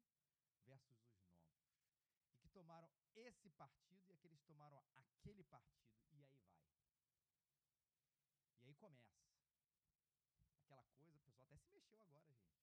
versus 0.66 0.96
os 1.02 1.12
novos. 1.16 1.50
E 2.32 2.38
que 2.38 2.50
tomaram 2.50 2.90
esse 3.16 3.50
partido 3.52 4.06
e 4.08 4.14
aqueles 4.14 4.42
tomaram 4.44 4.80
aquele 4.96 5.44
partido. 5.44 5.98
E 6.12 6.18
aí 6.18 6.28
vai. 6.28 6.46
E 8.62 8.68
aí 8.68 8.76
começa. 8.76 9.18
Aquela 10.66 10.84
coisa, 10.84 11.18
o 11.18 11.22
pessoal 11.22 11.50
até 11.50 11.58
se 11.58 11.72
mexeu 11.72 12.00
agora, 12.04 12.32
gente. 12.32 12.60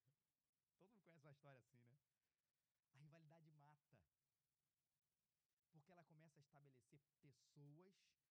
Todo 0.78 0.88
mundo 0.88 1.04
conhece 1.04 1.26
uma 1.26 1.32
história 1.32 1.58
assim, 1.58 1.76
né? 1.82 1.98
A 2.94 2.98
rivalidade 2.98 3.50
mata. 3.50 3.98
Porque 5.70 5.92
ela 5.92 6.04
começa 6.04 6.40
a 6.40 6.44
estabelecer 6.44 6.98
pessoas, 7.20 8.21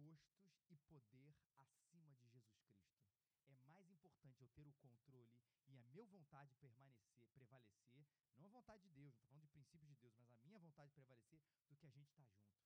gostos 0.00 0.48
e 0.70 0.78
poder 0.88 1.36
acima 1.58 2.14
de 2.14 2.26
Jesus 2.26 2.48
Cristo 2.64 2.96
é 3.48 3.54
mais 3.66 3.86
importante 3.90 4.40
eu 4.40 4.48
ter 4.48 4.66
o 4.66 4.72
controle 4.74 5.28
e 5.68 5.76
a 5.76 5.82
minha 5.92 6.06
vontade 6.06 6.54
permanecer, 6.54 7.28
prevalecer, 7.34 8.06
não 8.38 8.46
a 8.46 8.52
vontade 8.60 8.82
de 8.82 8.90
Deus, 8.90 9.14
não 9.14 9.20
estou 9.20 9.28
falando 9.28 9.42
de 9.42 9.48
princípios 9.48 9.94
de 9.94 10.00
Deus, 10.00 10.16
mas 10.18 10.32
a 10.32 10.46
minha 10.46 10.58
vontade 10.58 10.90
prevalecer 10.92 11.42
do 11.68 11.76
que 11.76 11.86
a 11.86 11.90
gente 11.90 12.08
estar 12.08 12.24
tá 12.24 12.30
junto. 12.30 12.56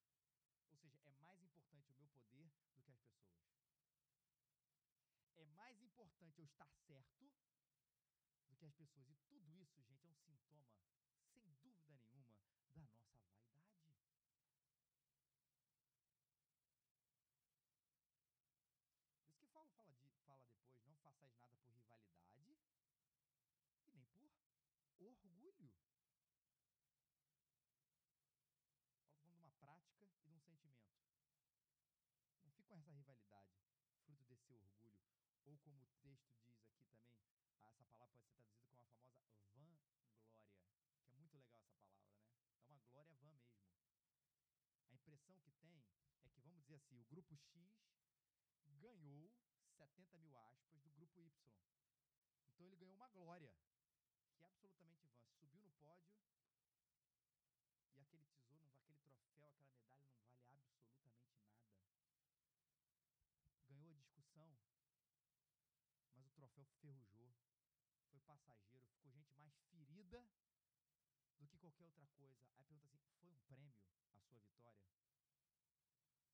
Ou 0.70 0.77
seja, 0.77 1.01
é 1.05 1.12
mais 1.23 1.42
importante 1.42 1.90
o 1.90 1.97
meu 1.97 2.09
poder 2.09 2.49
do 2.77 2.83
que 2.83 2.92
as 2.92 3.01
pessoas. 3.01 3.35
É 5.35 5.44
mais 5.44 5.83
importante 5.83 6.38
eu 6.38 6.44
estar 6.44 6.70
certo 6.87 7.33
do 8.49 8.57
que 8.57 8.64
as 8.66 8.75
pessoas. 8.75 9.18
E 9.18 9.27
tudo 9.27 9.51
isso, 9.57 9.83
gente, 9.83 10.07
é 10.07 10.09
um 10.09 10.14
sintoma, 10.14 10.70
sem 11.33 11.53
dúvida 11.57 11.97
nenhuma, 11.97 12.38
da 12.68 12.77
nossa 12.77 13.03
vaidade. 13.05 13.44
Por 19.25 19.31
isso 19.31 19.40
que 19.40 19.49
Paulo 19.49 19.70
fala, 19.70 19.92
de, 19.94 20.09
fala 20.27 20.43
depois: 20.45 20.70
não 20.87 20.95
façais 20.97 21.35
nada 21.37 21.57
por 21.57 21.66
rivalidade 21.66 22.09
e 22.20 22.43
nem 22.43 22.57
por 22.59 22.76
orgulho. 25.30 25.70
Paulo 28.62 28.82
está 28.93 29.16
falando 29.18 29.24
de 29.24 29.32
uma 29.32 29.51
prática 29.53 30.05
e 30.05 30.20
de 30.22 30.30
um 30.30 30.39
sentimento. 30.41 30.95
Não 32.43 32.51
fica 32.53 32.64
com 32.64 32.74
essa 32.74 32.93
rivalidade, 32.93 33.53
fruto 34.05 34.24
desse 34.24 34.53
orgulho. 34.53 34.95
Ou 35.55 35.61
como 35.61 35.84
o 35.84 35.86
texto 36.02 36.34
diz 36.42 36.50
aqui 36.50 36.74
também, 36.82 37.14
essa 37.62 37.84
palavra 37.84 38.18
pode 38.26 38.42
ser 38.42 38.59
traduzida 38.59 39.07
como 39.52 39.70
a 39.70 39.78
famosa 39.78 39.86
vanglória, 39.86 40.50
que 41.05 41.12
é 41.12 41.14
muito 41.14 41.36
legal 41.36 41.55
essa 41.62 41.72
palavra, 41.76 42.11
né? 42.11 42.26
É 42.66 42.72
uma 42.72 42.82
glória 42.90 43.14
vã 43.14 43.30
mesmo. 43.30 43.62
A 44.90 44.94
impressão 44.94 45.38
que 45.38 45.52
tem 45.52 45.86
é 46.24 46.28
que, 46.28 46.40
vamos 46.40 46.61
dizer 46.62 46.74
assim, 46.74 46.98
o 46.98 47.05
grupo 47.05 47.36
X 47.36 47.70
ganhou 48.80 49.32
70 49.78 50.18
mil 50.18 50.36
aspas 50.36 50.82
do 50.82 50.90
grupo 50.90 51.22
Y. 51.22 51.30
Então 52.50 52.66
ele 52.66 52.74
ganhou 52.74 52.96
uma 52.96 53.07
glória, 53.07 53.55
que 54.34 54.42
é 54.42 54.44
absolutamente 54.46 55.07
vã. 55.07 55.22
Subiu 55.38 55.62
no 55.62 55.70
pódio 55.74 56.11
e 57.94 58.00
aquele 58.00 58.24
tesouro, 58.24 58.74
aquele 58.74 58.98
troféu, 58.98 59.46
aquela 59.46 59.70
medalha 59.70 60.02
não 60.02 60.18
vale 60.18 60.42
absolutamente 60.42 61.22
nada. 61.22 61.44
Água 66.73 67.35
foi 68.11 68.21
passageiro, 68.21 68.87
ficou 68.89 69.12
gente 69.12 69.35
mais 69.37 69.55
ferida 69.71 70.25
do 71.39 71.47
que 71.47 71.59
qualquer 71.59 71.85
outra 71.85 72.07
coisa. 72.09 72.43
Aí 72.43 72.49
pergunta 72.51 72.87
assim: 72.87 73.09
foi 73.19 73.29
um 73.29 73.39
prêmio 73.47 73.75
a 74.15 74.21
sua 74.21 74.39
vitória? 74.39 74.89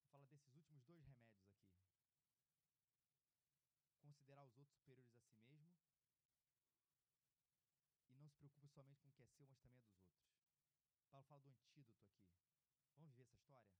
Vou 0.00 0.06
falar 0.12 0.26
desses 0.26 0.54
últimos 0.54 0.82
dois 0.84 1.04
remédios 1.04 1.46
aqui. 1.46 1.64
Considerar 4.02 4.44
os 4.44 4.56
outros 4.56 4.76
superiores 4.76 5.24
a 5.24 5.32
si 5.32 5.50
mesmo. 5.52 5.80
E 8.10 8.16
não 8.16 8.28
se 8.28 8.36
preocupe 8.36 8.68
somente 8.68 9.00
com 9.00 9.08
o 9.08 9.12
que 9.12 9.22
é 9.22 9.26
seu, 9.26 9.46
mas 9.46 9.58
também 9.60 9.78
é 9.78 9.84
dos 9.84 10.02
outros. 10.02 10.28
Paulo 11.10 11.24
fala 11.26 11.29
do 11.40 11.50
antídoto 11.50 12.04
aqui. 12.04 12.22
Vamos 12.96 13.12
viver 13.12 13.22
essa 13.22 13.36
história? 13.36 13.70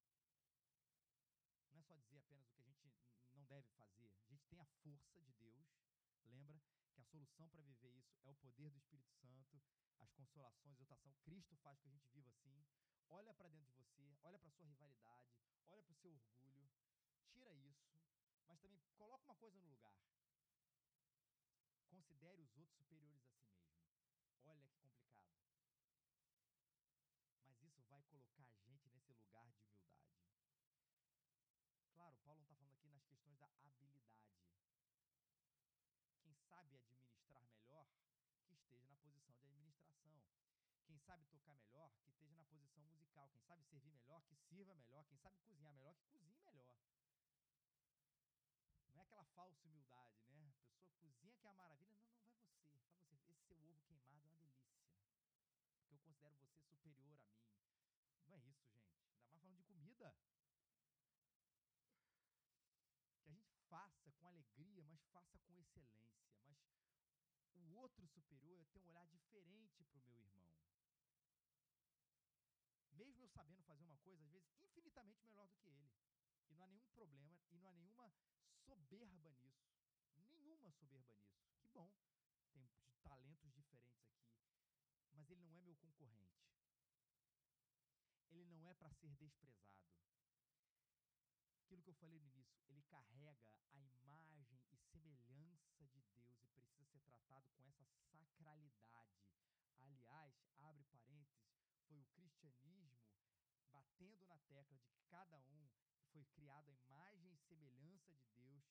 Não 1.72 1.80
é 1.80 1.82
só 1.82 1.94
dizer 1.94 2.16
apenas 2.16 2.48
o 2.48 2.52
que 2.52 2.60
a 2.60 2.62
gente 2.62 2.92
não 3.32 3.44
deve 3.44 3.68
fazer. 3.70 4.10
A 4.28 4.32
gente 4.32 4.46
tem 4.48 4.58
a 4.60 4.66
força 4.82 5.20
de 5.22 5.32
Deus 5.34 5.66
Lembra 6.30 6.62
que 6.94 7.00
a 7.00 7.04
solução 7.04 7.48
para 7.48 7.62
viver 7.62 7.90
isso 7.90 8.16
é 8.22 8.30
o 8.30 8.36
poder 8.36 8.70
do 8.70 8.78
Espírito 8.78 9.10
Santo, 9.20 9.60
as 9.98 10.10
consolações, 10.12 10.78
a 10.78 10.82
exaltação. 10.82 11.12
Cristo 11.24 11.56
faz 11.56 11.78
que 11.80 11.88
a 11.88 11.90
gente 11.90 12.08
viva 12.12 12.30
assim. 12.30 12.64
Olha 13.08 13.34
para 13.34 13.48
dentro 13.48 13.72
de 13.72 13.76
você, 13.76 14.16
olha 14.22 14.38
para 14.38 14.48
a 14.48 14.52
sua 14.52 14.68
rivalidade, 14.68 15.28
olha 15.68 15.82
para 15.82 15.92
o 15.92 15.96
seu 15.96 16.12
orgulho, 16.12 16.70
tira 17.32 17.52
isso, 17.52 17.90
mas 18.46 18.60
também 18.60 18.80
coloca 18.96 19.24
uma 19.24 19.34
coisa 19.34 19.58
no 19.58 19.68
lugar. 19.70 19.98
Considere 21.88 22.40
os 22.42 22.56
outros 22.56 22.76
superiores 22.76 23.26
a 23.26 23.32
si 23.32 23.48
mesmo. 23.50 23.74
Olha 24.44 24.62
que 24.62 24.78
complicado. 24.78 25.26
Mas 27.42 27.50
isso 27.50 27.60
vai 27.60 27.70
colocar 27.72 27.96
a 27.96 28.02
gente 28.02 28.30
nesse 28.68 28.88
lugar 28.88 29.02
de 29.02 29.10
humildade. 29.10 29.56
Claro, 31.92 32.16
Paulo 32.24 32.38
não 32.38 32.44
está 32.44 32.54
falando 32.54 32.72
aqui 32.76 32.88
nas 32.88 33.04
questões 33.04 33.36
da 33.38 33.46
habilidade 33.46 34.20
quem 36.30 36.36
sabe 36.48 36.76
administrar 36.76 37.44
melhor, 37.48 37.88
que 38.46 38.52
esteja 38.54 38.86
na 38.88 38.96
posição 38.98 39.50
de 39.50 39.50
administração. 39.50 40.22
Quem 40.86 40.98
sabe 41.10 41.26
tocar 41.26 41.56
melhor, 41.56 41.90
que 41.90 42.08
esteja 42.08 42.36
na 42.36 42.44
posição 42.44 42.84
musical. 42.84 43.28
Quem 43.30 43.42
sabe 43.42 43.64
servir 43.64 43.90
melhor, 43.90 44.22
que 44.22 44.36
sirva 44.36 44.74
melhor. 44.76 45.04
Quem 45.06 45.18
sabe 45.18 45.36
cozinhar 45.40 45.72
melhor, 45.72 45.92
que 45.96 46.06
cozinhe 46.06 46.38
melhor. 46.44 46.76
Não 48.86 49.00
é 49.00 49.02
aquela 49.02 49.24
falsa 49.24 49.66
humildade, 49.66 50.14
né? 50.28 50.46
A 50.46 50.70
pessoa 50.70 50.94
cozinha 51.02 51.34
que 51.34 51.46
é 51.48 51.50
a 51.50 51.54
maravilha. 51.54 51.98
Não, 51.98 52.14
não, 52.14 52.38
vai 52.38 52.46
você. 52.46 52.94
Vai 53.08 53.18
você. 53.18 53.32
Esse 53.32 53.42
seu 53.48 53.58
ovo 53.58 53.80
queimado 53.88 54.14
é 54.14 54.20
uma 54.20 54.30
delícia. 54.30 54.70
Porque 55.80 55.96
eu 55.96 55.98
considero 55.98 56.36
você 56.36 56.62
superior 56.62 57.10
a 57.10 57.26
mim. 57.26 57.42
Não 58.22 58.36
é 58.36 58.38
isso, 58.46 58.70
gente. 58.70 58.94
Ainda 59.34 59.48
mais 59.48 59.56
falando 59.56 59.56
de 59.56 59.64
comida 59.64 60.14
que 63.18 63.26
a 63.26 63.32
gente 63.32 63.58
faça 63.68 64.12
com 64.12 64.28
alegria, 64.28 64.84
mas 64.84 65.02
faça 65.08 65.40
com 65.40 65.58
excelência. 65.58 66.14
Mas 67.56 67.66
o 67.66 67.74
outro 67.74 68.06
superior 68.06 68.64
tem 68.72 68.80
um 68.82 68.86
olhar 68.86 69.06
diferente 69.08 69.84
para 69.84 69.98
o 69.98 70.04
meu 70.04 70.20
irmão. 70.20 70.59
Mesmo 73.00 73.22
eu 73.22 73.28
sabendo 73.28 73.62
fazer 73.64 73.82
uma 73.82 73.96
coisa, 73.98 74.22
às 74.22 74.30
vezes, 74.30 74.48
infinitamente 74.68 75.24
melhor 75.24 75.46
do 75.48 75.56
que 75.56 75.68
ele. 75.68 75.90
E 76.48 76.52
não 76.52 76.62
há 76.62 76.68
nenhum 76.68 76.90
problema, 76.90 77.40
e 77.48 77.56
não 77.56 77.66
há 77.66 77.72
nenhuma 77.72 78.12
soberba 78.66 79.32
nisso. 79.32 79.66
Nenhuma 80.32 80.70
soberba 80.70 81.14
nisso. 81.14 81.40
Que 81.62 81.70
bom. 81.70 81.90
Tem 82.52 82.68
talentos 83.02 83.52
diferentes 83.52 84.04
aqui. 84.04 84.28
Mas 85.12 85.30
ele 85.30 85.40
não 85.40 85.56
é 85.56 85.60
meu 85.62 85.76
concorrente. 85.76 86.40
Ele 88.30 88.44
não 88.44 88.68
é 88.68 88.74
para 88.74 88.92
ser 88.92 89.10
desprezado 89.16 89.70
aquilo 91.70 91.82
que 91.82 91.90
eu 91.90 91.94
falei 91.94 92.18
no 92.18 92.26
início, 92.26 92.60
ele 92.68 92.82
carrega 92.82 93.54
a 93.70 93.78
imagem 93.78 94.60
e 94.72 94.76
semelhança 94.76 95.86
de 95.86 96.02
Deus 96.16 96.42
e 96.42 96.50
precisa 96.50 96.84
ser 96.84 96.98
tratado 97.00 97.48
com 97.54 97.64
essa 97.64 97.86
sacralidade. 98.10 99.14
Aliás, 99.78 100.34
abre 100.58 100.82
parênteses, 100.86 101.46
foi 101.86 102.00
o 102.00 102.04
cristianismo 102.06 102.79
batendo 103.80 104.24
na 104.26 104.38
tecla 104.40 104.76
de 104.76 104.86
que 104.90 105.00
cada 105.08 105.38
um 105.38 105.68
foi 106.12 106.24
criado 106.36 106.68
a 106.68 106.74
imagem 106.74 107.32
e 107.32 107.38
semelhança 107.38 108.12
de 108.14 108.26
Deus, 108.34 108.64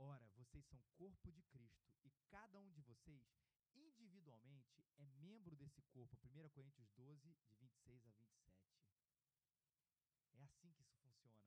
Ora, 0.00 0.30
vocês 0.36 0.64
são 0.66 0.78
corpo 0.96 1.32
de 1.32 1.42
Cristo 1.42 1.92
e 2.04 2.10
cada 2.30 2.60
um 2.60 2.70
de 2.70 2.80
vocês, 2.82 3.20
individualmente, 3.74 4.86
é 4.96 5.04
membro 5.20 5.56
desse 5.56 5.82
corpo. 5.90 6.16
1 6.22 6.48
Coríntios 6.50 6.88
12, 6.96 7.34
de 7.48 7.54
26 7.56 8.06
a 8.06 8.10
27. 8.10 8.78
É 10.34 10.42
assim 10.44 10.72
que 10.72 10.82
isso 10.84 10.94
funciona. 11.02 11.42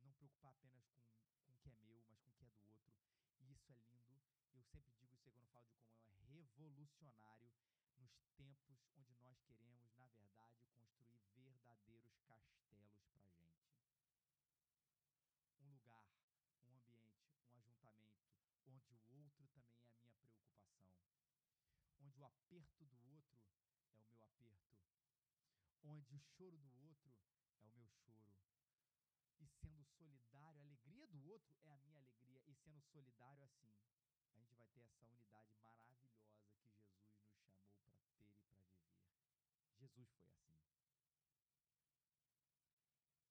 Não 0.00 0.12
preocupar 0.12 0.52
apenas 0.52 0.86
com, 0.86 1.02
com 1.42 1.50
o 1.50 1.56
que 1.58 1.68
é 1.70 1.74
meu, 1.82 2.00
mas 2.06 2.20
com 2.20 2.30
o 2.30 2.34
que 2.34 2.44
é 2.44 2.50
do 2.50 2.62
outro. 2.62 2.94
E 3.40 3.50
isso 3.50 3.72
é 3.72 3.78
lindo. 3.90 4.22
Eu 4.54 4.62
sempre 4.62 4.92
digo 4.92 5.12
isso 5.12 5.26
aí 5.26 5.34
quando 5.34 5.48
falo 5.50 5.66
de 5.66 5.74
comunhão, 5.80 6.14
é 6.14 6.22
revolucionário 6.62 7.52
nos 7.98 8.14
tempos 8.36 8.78
onde 8.94 9.16
nós 9.16 9.40
queremos, 9.40 9.92
na 9.96 10.06
verdade, 10.06 10.62
construir 10.72 11.18
verdadeiros 11.34 12.14
castelos 12.28 12.94
para 13.10 13.18
a 13.18 13.26
gente. 13.26 13.58
Um 15.60 15.72
lugar 15.72 16.20
um 16.64 16.76
ambiente, 16.76 17.10
um 17.52 17.58
ajuntamento, 17.58 18.30
onde 18.66 18.88
o 18.92 19.12
outro 19.14 19.54
também 19.66 19.90
é 19.92 19.98
a 19.98 20.00
minha 20.00 20.30
preocupação, 20.30 20.84
onde 22.00 22.09
o 22.20 22.26
aperto 22.26 22.84
do 22.84 23.00
outro 23.08 23.40
é 23.96 24.04
o 24.04 24.04
meu 24.04 24.20
aperto, 24.20 24.76
onde 25.84 26.14
o 26.14 26.18
choro 26.18 26.58
do 26.58 26.70
outro 26.84 27.10
é 27.62 27.66
o 27.66 27.72
meu 27.72 27.88
choro. 27.88 28.36
E 29.40 29.48
sendo 29.48 29.82
solidário, 29.96 30.60
a 30.60 30.62
alegria 30.62 31.06
do 31.06 31.24
outro 31.30 31.56
é 31.64 31.72
a 31.72 31.78
minha 31.78 31.96
alegria, 31.96 32.42
e 32.46 32.54
sendo 32.54 32.82
solidário 32.82 33.42
assim, 33.42 33.72
a 34.26 34.38
gente 34.38 34.54
vai 34.54 34.66
ter 34.66 34.80
essa 34.80 35.02
unidade 35.06 35.54
maravilhosa 35.62 36.28
que 36.28 36.52
Jesus 36.52 36.84
nos 36.84 36.92
chamou 36.92 37.24
para 37.24 37.88
ter 37.88 37.88
e 37.88 37.96
para 37.96 38.20
viver. 38.20 38.52
Jesus 39.78 40.10
foi 40.12 40.28
assim. 40.28 40.60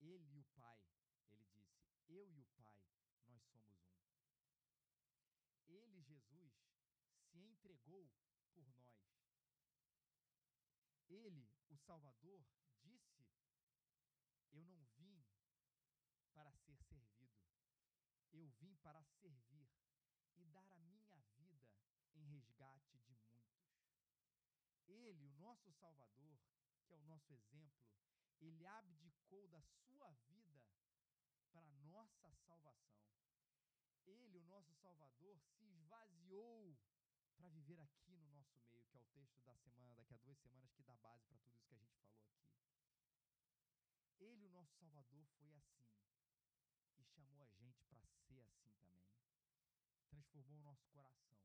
Ele 0.02 0.28
e 0.34 0.40
o 0.40 0.46
Pai, 0.56 0.82
ele 1.30 1.46
disse: 1.54 1.86
Eu 2.10 2.28
e 2.28 2.40
o 2.40 2.46
Pai 2.58 2.82
nós 3.28 3.44
somos 3.44 3.54
um. 3.54 3.70
Ele, 5.68 6.02
Jesus, 6.02 6.52
se 7.30 7.38
entregou 7.38 8.10
por 8.64 8.76
nós. 8.78 9.00
Ele, 11.10 11.50
o 11.70 11.78
Salvador, 11.78 12.46
disse: 12.84 13.26
Eu 14.52 14.64
não 14.66 14.84
vim 14.98 15.24
para 16.34 16.52
ser 16.52 16.78
servido, 16.84 17.40
eu 18.32 18.48
vim 18.60 18.76
para 18.78 19.04
servir 19.04 19.70
e 20.36 20.46
dar 20.46 20.72
a 20.72 20.78
minha 20.78 21.20
vida 21.36 21.70
em 22.16 22.24
resgate 22.26 22.98
de 23.00 23.16
muitos. 23.32 23.70
Ele, 24.88 25.26
o 25.26 25.34
nosso 25.34 25.72
Salvador, 25.74 26.40
que 26.86 26.94
é 26.94 26.98
o 26.98 27.04
nosso 27.04 27.34
exemplo, 27.34 27.90
ele 28.40 28.66
abdicou 28.66 29.48
da 29.48 29.62
sua 29.62 30.12
vida 30.28 30.64
para 31.52 31.70
nossa 31.88 32.32
salvação. 32.48 33.04
Ele, 34.06 34.38
o 34.38 34.44
nosso 34.44 34.74
Salvador, 34.76 35.38
se 35.40 35.66
esvaziou 35.66 36.78
para 37.36 37.50
viver 37.50 37.80
aqui 37.80 38.16
no 38.18 38.29
nosso 38.50 38.72
meio, 38.72 38.86
que 38.88 38.98
é 38.98 39.00
o 39.00 39.06
texto 39.14 39.42
da 39.44 39.54
semana, 39.56 39.94
daqui 39.96 40.14
a 40.14 40.18
duas 40.18 40.38
semanas, 40.40 40.72
que 40.74 40.84
dá 40.84 40.96
base 40.98 41.24
para 41.26 41.38
tudo 41.38 41.54
isso 41.56 41.68
que 41.68 41.76
a 41.76 41.78
gente 41.78 41.96
falou 41.98 42.20
aqui. 42.20 42.40
Ele, 44.20 44.46
o 44.46 44.50
nosso 44.50 44.74
Salvador, 44.78 45.28
foi 45.40 45.54
assim 45.56 45.86
e 46.98 47.04
chamou 47.04 47.42
a 47.42 47.48
gente 47.48 47.84
para 47.86 48.08
ser 48.28 48.42
assim 48.46 48.74
também. 48.84 49.14
Transformou 50.10 50.60
o 50.60 50.64
nosso 50.64 50.88
coração, 50.90 51.40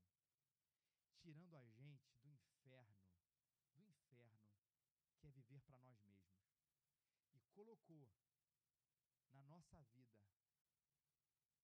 tirando 1.20 1.56
a 1.56 1.64
gente 1.64 2.10
do 2.22 2.30
inferno, 2.30 2.98
do 3.74 3.82
inferno 3.82 4.40
que 5.18 5.26
é 5.26 5.30
viver 5.30 5.60
para 5.62 5.78
nós 5.80 6.02
mesmos, 6.04 6.42
e 7.32 7.40
colocou 7.54 8.10
na 9.32 9.42
nossa 9.44 9.82
vida 9.82 10.24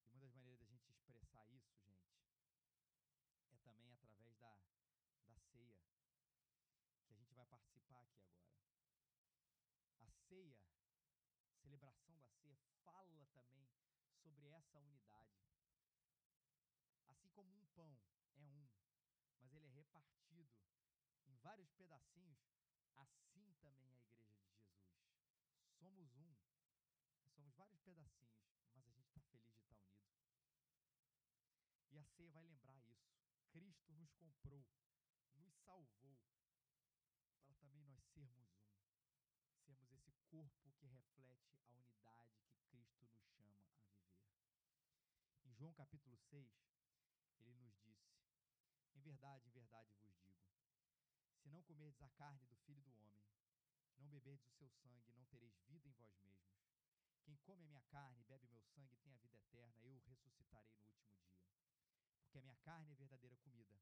E 0.03 0.09
uma 0.09 0.19
das 0.19 0.33
maneiras 0.33 0.59
da 0.59 0.65
gente 0.65 0.89
expressar 0.89 1.45
isso, 1.51 1.75
gente, 1.77 2.07
é 3.51 3.57
também 3.59 3.93
através 3.93 4.35
da, 4.37 4.57
da 5.27 5.37
ceia, 5.51 5.77
que 7.05 7.13
a 7.13 7.17
gente 7.17 7.33
vai 7.33 7.45
participar 7.45 7.99
aqui 8.01 8.21
agora. 8.21 8.57
A 10.01 10.16
ceia, 10.27 10.57
celebração 11.61 12.11
da 12.11 12.21
ceia, 12.21 12.59
fala 12.83 13.25
também 13.33 13.69
sobre 14.21 14.47
essa 14.47 14.79
unidade. 14.79 15.37
Assim 17.09 17.29
como 17.29 17.55
um 17.55 17.65
pão 17.75 17.97
é 18.35 18.45
um, 18.47 18.67
mas 19.39 19.53
ele 19.53 19.65
é 19.65 19.69
repartido 19.69 20.49
em 21.27 21.35
vários 21.37 21.71
pedacinhos, 21.71 22.47
Assim 22.97 23.53
também 23.61 23.93
é 23.93 23.99
a 23.99 24.07
igreja 24.09 24.41
de 24.41 24.57
Jesus. 24.57 25.21
Somos 25.77 26.15
um. 26.15 26.35
Somos 27.35 27.55
vários 27.55 27.79
pedacinhos, 27.81 28.41
mas 28.73 28.87
a 28.87 28.91
gente 28.91 29.05
está 29.07 29.21
feliz 29.21 29.53
de 29.53 29.61
estar 29.61 29.75
tá 29.75 29.83
unido. 29.83 30.17
E 31.91 31.97
a 31.99 32.03
ceia 32.03 32.31
vai 32.31 32.43
lembrar 32.43 32.75
isso. 32.79 33.07
Cristo 33.51 33.93
nos 33.93 34.11
comprou, 34.13 34.65
nos 35.35 35.53
salvou, 35.63 36.17
para 37.45 37.55
também 37.55 37.83
nós 37.85 38.03
sermos 38.13 38.56
corpo 40.37 40.69
que 40.77 40.85
reflete 40.85 41.57
a 41.63 41.73
unidade 41.73 42.37
que 42.45 42.61
Cristo 42.69 43.03
nos 43.07 43.25
chama 43.33 43.57
a 43.57 43.57
viver. 43.57 43.97
Em 45.45 45.53
João 45.55 45.73
capítulo 45.73 46.15
6, 46.15 46.47
ele 47.39 47.55
nos 47.55 47.75
disse: 47.79 48.21
Em 48.93 49.01
verdade, 49.01 49.47
em 49.47 49.51
verdade 49.51 49.89
vos 49.99 50.15
digo 50.21 50.45
se 51.41 51.49
não 51.49 51.63
comerdes 51.63 52.03
a 52.03 52.09
carne 52.09 52.45
do 52.45 52.55
filho 52.57 52.83
do 52.83 52.93
homem, 52.99 53.25
não 53.97 54.09
beberdes 54.09 54.45
o 54.45 54.51
seu 54.51 54.69
sangue, 54.69 55.11
não 55.15 55.25
tereis 55.25 55.57
vida 55.65 55.89
em 55.89 55.93
vós 55.93 56.15
mesmos. 56.19 56.61
Quem 57.23 57.35
come 57.37 57.63
a 57.63 57.65
minha 57.65 57.81
carne 57.89 58.19
e 58.19 58.23
bebe 58.25 58.45
meu 58.47 58.61
sangue 58.61 58.95
tem 58.97 59.15
a 59.15 59.17
vida 59.17 59.37
eterna, 59.37 59.81
eu 59.81 59.95
o 59.95 59.99
ressuscitarei 60.01 60.75
no 60.75 60.83
último 60.83 61.15
dia. 61.15 61.41
Porque 62.21 62.37
a 62.37 62.41
minha 62.41 62.57
carne 62.57 62.91
é 62.91 62.95
verdadeira 62.95 63.37
comida, 63.37 63.81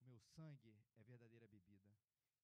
o 0.00 0.06
meu 0.06 0.18
sangue 0.20 0.74
é 0.96 1.02
verdadeira 1.02 1.46
bebida. 1.48 1.92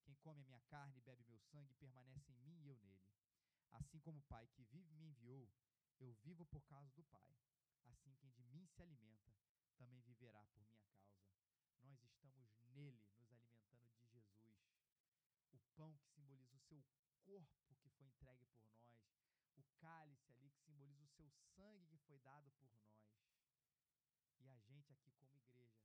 Quem 0.09 0.15
come 0.15 0.41
a 0.41 0.45
minha 0.45 0.61
carne 0.61 0.97
e 0.97 1.01
bebe 1.01 1.23
meu 1.25 1.39
sangue 1.39 1.71
permanece 1.75 2.31
em 2.31 2.39
mim 2.39 2.59
e 2.63 2.69
eu 2.69 2.79
nele. 2.79 3.18
Assim 3.71 3.99
como 3.99 4.19
o 4.19 4.23
Pai 4.23 4.47
que 4.47 4.63
vive 4.63 4.93
me 4.95 5.07
enviou, 5.07 5.49
eu 5.99 6.13
vivo 6.23 6.45
por 6.45 6.61
causa 6.63 6.91
do 6.91 7.03
Pai. 7.05 7.33
Assim 7.85 8.13
quem 8.15 8.31
de 8.31 8.43
mim 8.43 8.65
se 8.67 8.81
alimenta, 8.81 9.33
também 9.77 10.01
viverá 10.01 10.43
por 10.53 10.63
minha 10.63 10.79
causa 10.83 10.89
nós 11.89 12.03
estamos 12.03 12.53
nele, 12.75 13.01
nos 13.17 13.31
alimentando 13.31 13.89
de 13.97 14.05
Jesus. 14.07 14.55
O 15.51 15.59
pão 15.75 15.97
que 15.97 16.07
simboliza 16.09 16.55
o 16.55 16.59
seu 16.59 16.83
corpo 17.25 17.63
que 17.65 17.89
foi 17.89 18.05
entregue 18.05 18.45
por 18.47 18.63
nós, 18.77 19.01
o 19.55 19.63
cálice 19.79 20.31
ali 20.31 20.49
que 20.51 20.61
simboliza 20.61 21.03
o 21.03 21.09
seu 21.09 21.29
sangue 21.55 21.87
que 21.87 21.97
foi 21.99 22.19
dado 22.19 22.51
por 22.59 22.69
nós. 22.69 23.01
E 24.39 24.47
a 24.47 24.57
gente 24.59 24.93
aqui 24.93 25.11
como 25.13 25.35
igreja, 25.35 25.81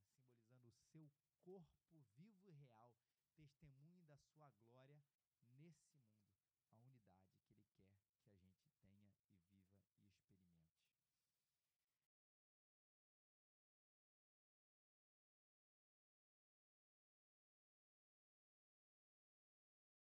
simbolizando 0.47 1.07
o 1.07 1.11
seu 1.11 1.11
corpo 1.43 2.05
vivo 2.15 2.47
e 2.47 2.51
real, 2.51 2.93
testemunho 3.35 4.05
da 4.05 4.17
sua 4.17 4.49
glória 4.69 5.03